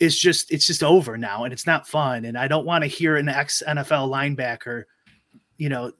[0.00, 2.88] it's just it's just over now and it's not fun and i don't want to
[2.88, 4.82] hear an ex nfl linebacker
[5.56, 5.92] you know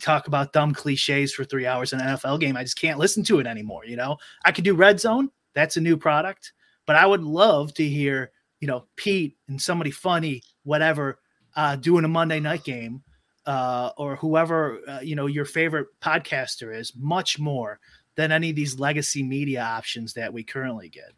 [0.00, 3.22] talk about dumb cliches for three hours in an nfl game i just can't listen
[3.22, 6.52] to it anymore you know i could do red zone that's a new product
[6.86, 11.18] But I would love to hear, you know, Pete and somebody funny, whatever,
[11.56, 13.02] uh, doing a Monday night game,
[13.46, 17.80] uh, or whoever uh, you know your favorite podcaster is, much more
[18.16, 21.12] than any of these legacy media options that we currently get.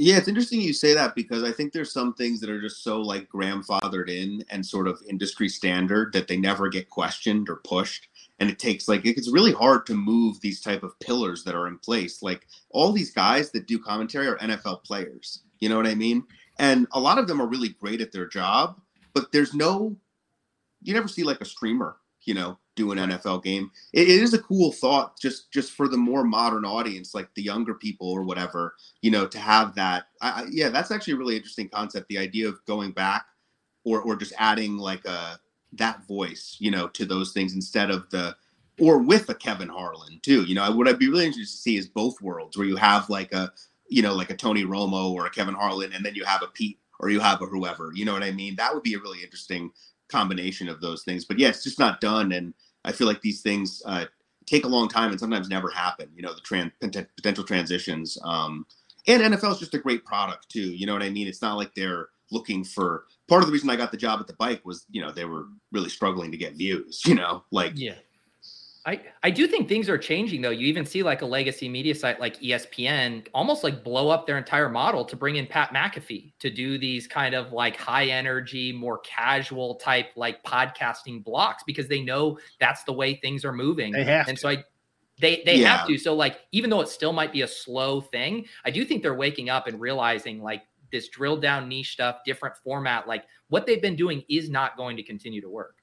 [0.00, 2.84] Yeah, it's interesting you say that because I think there's some things that are just
[2.84, 7.56] so like grandfathered in and sort of industry standard that they never get questioned or
[7.64, 8.06] pushed.
[8.38, 11.66] And it takes like it's really hard to move these type of pillars that are
[11.66, 12.22] in place.
[12.22, 15.42] Like all these guys that do commentary are NFL players.
[15.58, 16.22] You know what I mean?
[16.58, 18.80] And a lot of them are really great at their job,
[19.14, 19.96] but there's no
[20.82, 23.70] you never see like a streamer, you know, do an NFL game.
[23.92, 27.42] It, it is a cool thought, just just for the more modern audience, like the
[27.42, 30.04] younger people or whatever, you know, to have that.
[30.20, 32.08] I, yeah, that's actually a really interesting concept.
[32.08, 33.26] The idea of going back,
[33.84, 35.40] or or just adding like a
[35.72, 38.36] that voice, you know, to those things instead of the
[38.80, 40.44] or with a Kevin Harlan too.
[40.44, 43.10] You know, what I'd be really interested to see is both worlds, where you have
[43.10, 43.52] like a
[43.88, 46.48] you know like a Tony Romo or a Kevin Harlan, and then you have a
[46.48, 47.90] Pete or you have a whoever.
[47.94, 48.56] You know what I mean?
[48.56, 49.70] That would be a really interesting
[50.08, 51.24] combination of those things.
[51.24, 54.06] But yeah, it's just not done, and I feel like these things uh,
[54.46, 56.08] take a long time and sometimes never happen.
[56.14, 58.18] You know, the trans potential transitions.
[58.24, 58.66] Um,
[59.06, 60.72] and NFL is just a great product too.
[60.74, 61.28] You know what I mean?
[61.28, 63.04] It's not like they're looking for.
[63.28, 65.26] Part of the reason I got the job at the bike was, you know, they
[65.26, 67.02] were really struggling to get views.
[67.06, 67.94] You know, like yeah.
[68.88, 70.48] I, I do think things are changing though.
[70.48, 74.38] You even see like a legacy media site like ESPN almost like blow up their
[74.38, 78.72] entire model to bring in Pat McAfee to do these kind of like high energy,
[78.72, 83.92] more casual type like podcasting blocks because they know that's the way things are moving.
[83.92, 84.40] They have and to.
[84.40, 84.64] so I
[85.20, 85.76] they they Yeah.
[85.76, 85.98] have to.
[85.98, 89.14] So like even though it still might be a slow thing, I do think they're
[89.14, 93.82] waking up and realizing like this drill down niche stuff, different format, like what they've
[93.82, 95.77] been doing is not going to continue to work.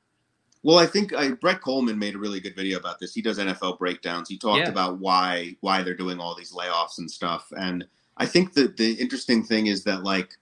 [0.66, 3.14] Well, I think uh, Brett Kollmann made a really good video about this.
[3.14, 4.28] He does NFL breakdowns.
[4.28, 4.70] He talked Yeah.
[4.70, 7.46] about why why they're doing all these layoffs and stuff.
[7.56, 7.86] And
[8.18, 10.34] I think that the interesting thing is that like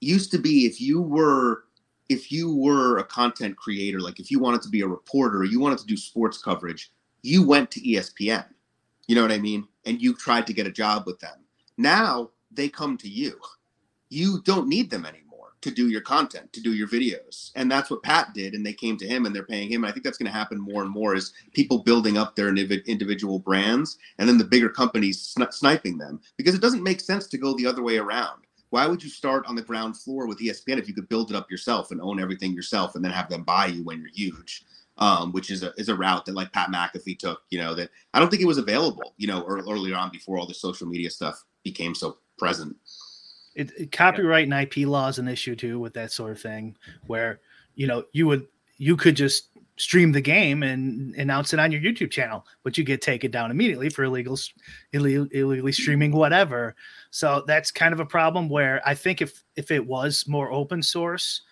[0.00, 1.66] used to be if you were
[2.08, 5.60] if you were a content creator, like if you wanted to be a reporter, you
[5.60, 6.90] wanted to do sports coverage,
[7.22, 8.46] you went to ESPN.
[9.06, 9.68] You know what I mean?
[9.86, 11.44] And you tried to get a job with them.
[11.78, 13.38] Now they come to you.
[14.08, 15.29] You don't need them anymore
[15.62, 17.52] to do your content, to do your videos.
[17.56, 18.54] And that's what Pat did.
[18.54, 19.84] And they came to him and they're paying him.
[19.84, 22.48] And I think that's going to happen more and more is people building up their
[22.48, 27.26] individual brands and then the bigger companies sni- sniping them because it doesn't make sense
[27.28, 28.42] to go the other way around.
[28.70, 31.36] Why would you start on the ground floor with ESPN if you could build it
[31.36, 34.64] up yourself and own everything yourself and then have them buy you when you're huge?
[34.98, 37.88] Um, which is a is a route that like Pat McAfee took, you know, that
[38.12, 40.86] I don't think it was available, you know, ear- earlier on before all the social
[40.86, 42.76] media stuff became so present.
[43.60, 46.76] It, it- copyright and IP law is an issue too with that sort of thing,
[47.06, 47.40] where
[47.74, 48.46] you know you would
[48.78, 52.84] you could just stream the game and announce it on your YouTube channel, but you
[52.84, 54.38] get taken down immediately for illegal
[54.92, 56.74] illegal illegally streaming whatever.
[57.10, 60.82] So that's kind of a problem where I think if if it was more open
[60.82, 61.42] source,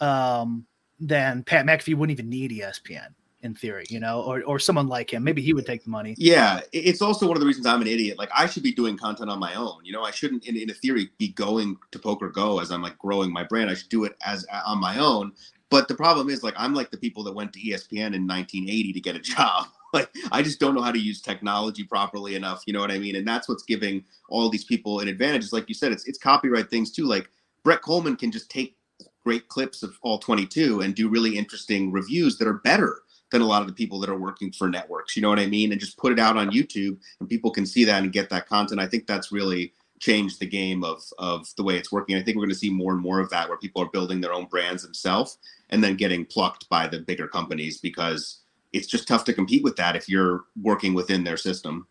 [0.00, 0.66] um,
[1.00, 3.14] then Pat McAfee wouldn't even need ESPN
[3.48, 5.24] in theory, you know, or or someone like him.
[5.24, 6.14] Maybe he would take the money.
[6.16, 8.18] Yeah, it's also one of the reasons I'm an idiot.
[8.18, 9.84] Like I should be doing content on my own.
[9.84, 12.96] You know, I shouldn't, in, in a theory, be going to PokerGo as I'm like
[12.98, 13.70] growing my brand.
[13.70, 15.32] I should do it as on my own.
[15.70, 18.92] But the problem is, like, I'm like the people that went to ESPN in 1980
[18.92, 19.66] to get a job.
[19.92, 22.62] Like, I just don't know how to use technology properly enough.
[22.66, 23.16] You know what I mean?
[23.16, 25.44] And that's what's giving all these people an advantage.
[25.44, 27.06] Is like you said, it's it's copyright things too.
[27.06, 27.30] Like
[27.64, 28.76] Brett Kollmann can just take
[29.24, 33.46] great clips of all 22 and do really interesting reviews that are better than a
[33.46, 35.16] lot of the people that are working for networks.
[35.16, 35.72] You know what I mean?
[35.72, 38.48] And just put it out on YouTube and people can see that and get that
[38.48, 38.80] content.
[38.80, 42.16] I think that's really changed the game of of the way it's working.
[42.16, 44.20] I think we're going to see more and more of that where people are building
[44.20, 45.38] their own brands themselves
[45.70, 48.40] and then getting plucked by the bigger companies because
[48.72, 51.86] it's just tough to compete with that if you're working within their system.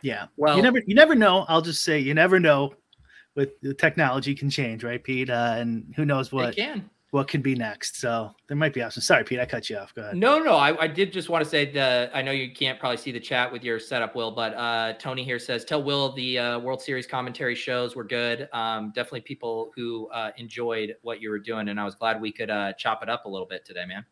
[0.00, 0.26] Yeah.
[0.36, 1.44] Well, you never you never know.
[1.48, 2.74] I'll just say you never know.
[3.34, 5.30] With the technology can change, right, Pete?
[5.30, 6.90] Uh, and who knows they what can.
[7.12, 8.00] What can be next.
[8.00, 9.06] So there might be options.
[9.06, 9.94] Sorry, Pete, I cut you off.
[9.94, 10.16] Go ahead.
[10.16, 12.96] No, no, I, I did just want to say that I know you can't probably
[12.96, 16.38] see the chat with your setup, Will, but uh, Tony here says, tell Will the
[16.38, 18.48] uh, World Series commentary shows were good.
[18.54, 22.32] Um, definitely people who uh, enjoyed what you were doing, and I was glad we
[22.32, 24.06] could uh, chop it up a little bit today, man.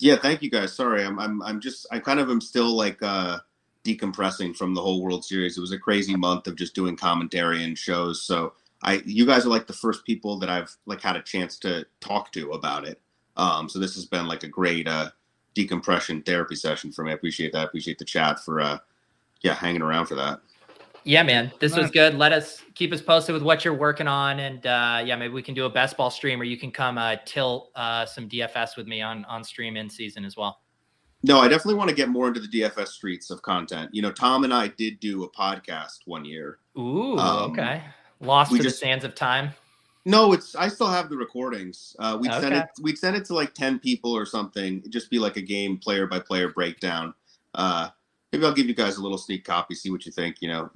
[0.00, 0.72] Yeah, thank you guys.
[0.72, 3.38] Sorry, I'm I'm I'm just I kind of am still like uh
[3.84, 5.56] decompressing from the whole World Series.
[5.56, 8.24] It was a crazy month of just doing commentary and shows.
[8.24, 11.58] So I you guys are like the first people that I've like had a chance
[11.60, 13.00] to talk to about it.
[13.36, 15.10] Um so this has been like a great uh
[15.54, 17.10] decompression therapy session for me.
[17.10, 17.60] I appreciate that.
[17.60, 18.78] I appreciate the chat for uh
[19.42, 20.40] yeah, hanging around for that.
[21.04, 22.14] Yeah, man, this was good.
[22.14, 25.42] Let us keep us posted with what you're working on, and uh, yeah, maybe we
[25.42, 28.76] can do a best ball stream, or you can come uh, tilt uh, some DFS
[28.76, 30.60] with me on on stream in season as well.
[31.22, 33.90] No, I definitely want to get more into the DFS streets of content.
[33.92, 36.58] You know, Tom and I did do a podcast one year.
[36.78, 37.82] Ooh, Um, okay.
[38.20, 39.50] Lost We to just- the sands of time.
[40.06, 41.94] No, it's I still have the recordings.
[41.98, 44.78] Uh, we'd send it we'd send it to like ten people or something.
[44.78, 47.12] It'd just be like a game player by player breakdown.
[47.54, 47.88] Uh,
[48.32, 50.36] maybe I'll give you guys a little sneak copy, see what you think.
[50.40, 50.70] You know,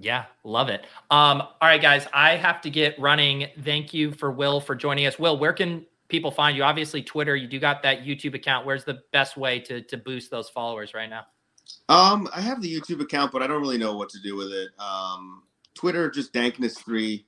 [0.00, 0.86] Yeah, love it.
[1.10, 3.46] Um, all right, guys, I have to get running.
[3.62, 5.18] Thank you for Will for joining us.
[5.18, 6.64] Will, where can people find you?
[6.64, 7.36] Obviously, Twitter.
[7.36, 8.66] You do got that YouTube account.
[8.66, 11.26] Where's the best way to to boost those followers right now?
[11.88, 14.50] Um, I have the YouTube account, but I don't really know what to do with
[14.52, 14.70] it.
[14.80, 15.42] Um,
[15.78, 17.24] Twitter, just Dankness3,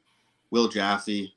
[0.50, 1.32] Will Jaffe.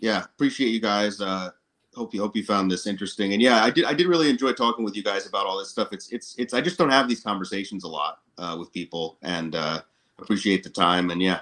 [0.00, 1.20] Yeah, appreciate you guys.
[1.20, 1.50] Uh,
[1.94, 3.32] hope you hope you found this interesting.
[3.32, 5.70] And yeah, I did I did really enjoy talking with you guys about all this
[5.70, 5.88] stuff.
[5.92, 9.54] It's it's it's I just don't have these conversations a lot uh, with people, and
[9.54, 9.82] uh,
[10.18, 11.10] appreciate the time.
[11.10, 11.40] And yeah,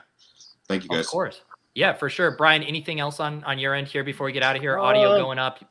[0.69, 1.07] thank you guys.
[1.07, 1.41] Of course.
[1.75, 2.33] Yeah, for sure.
[2.33, 4.79] Brian, anything else on on your end here before we get out of here?
[4.79, 5.65] Audio Uh, going up.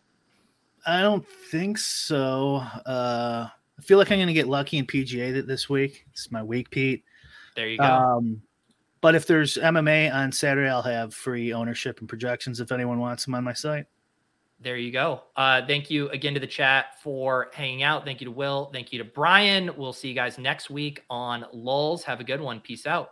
[0.88, 2.56] I don't think so.
[2.86, 6.06] Uh, I feel like I'm going to get lucky in PGA this week.
[6.12, 7.04] It's my week, Pete.
[7.56, 7.84] There you go.
[7.84, 8.42] Um,
[9.08, 13.24] but if there's MMA on Saturday, I'll have free ownership and projections if anyone wants
[13.24, 13.86] them on my site.
[14.60, 15.22] There you go.
[15.34, 18.04] Uh, thank you again to the chat for hanging out.
[18.04, 18.70] Thank you to Will.
[18.74, 19.72] Thank you to Brian.
[19.78, 22.04] We'll see you guys next week on LOLz.
[22.04, 22.60] Have a good one.
[22.60, 23.12] Peace out.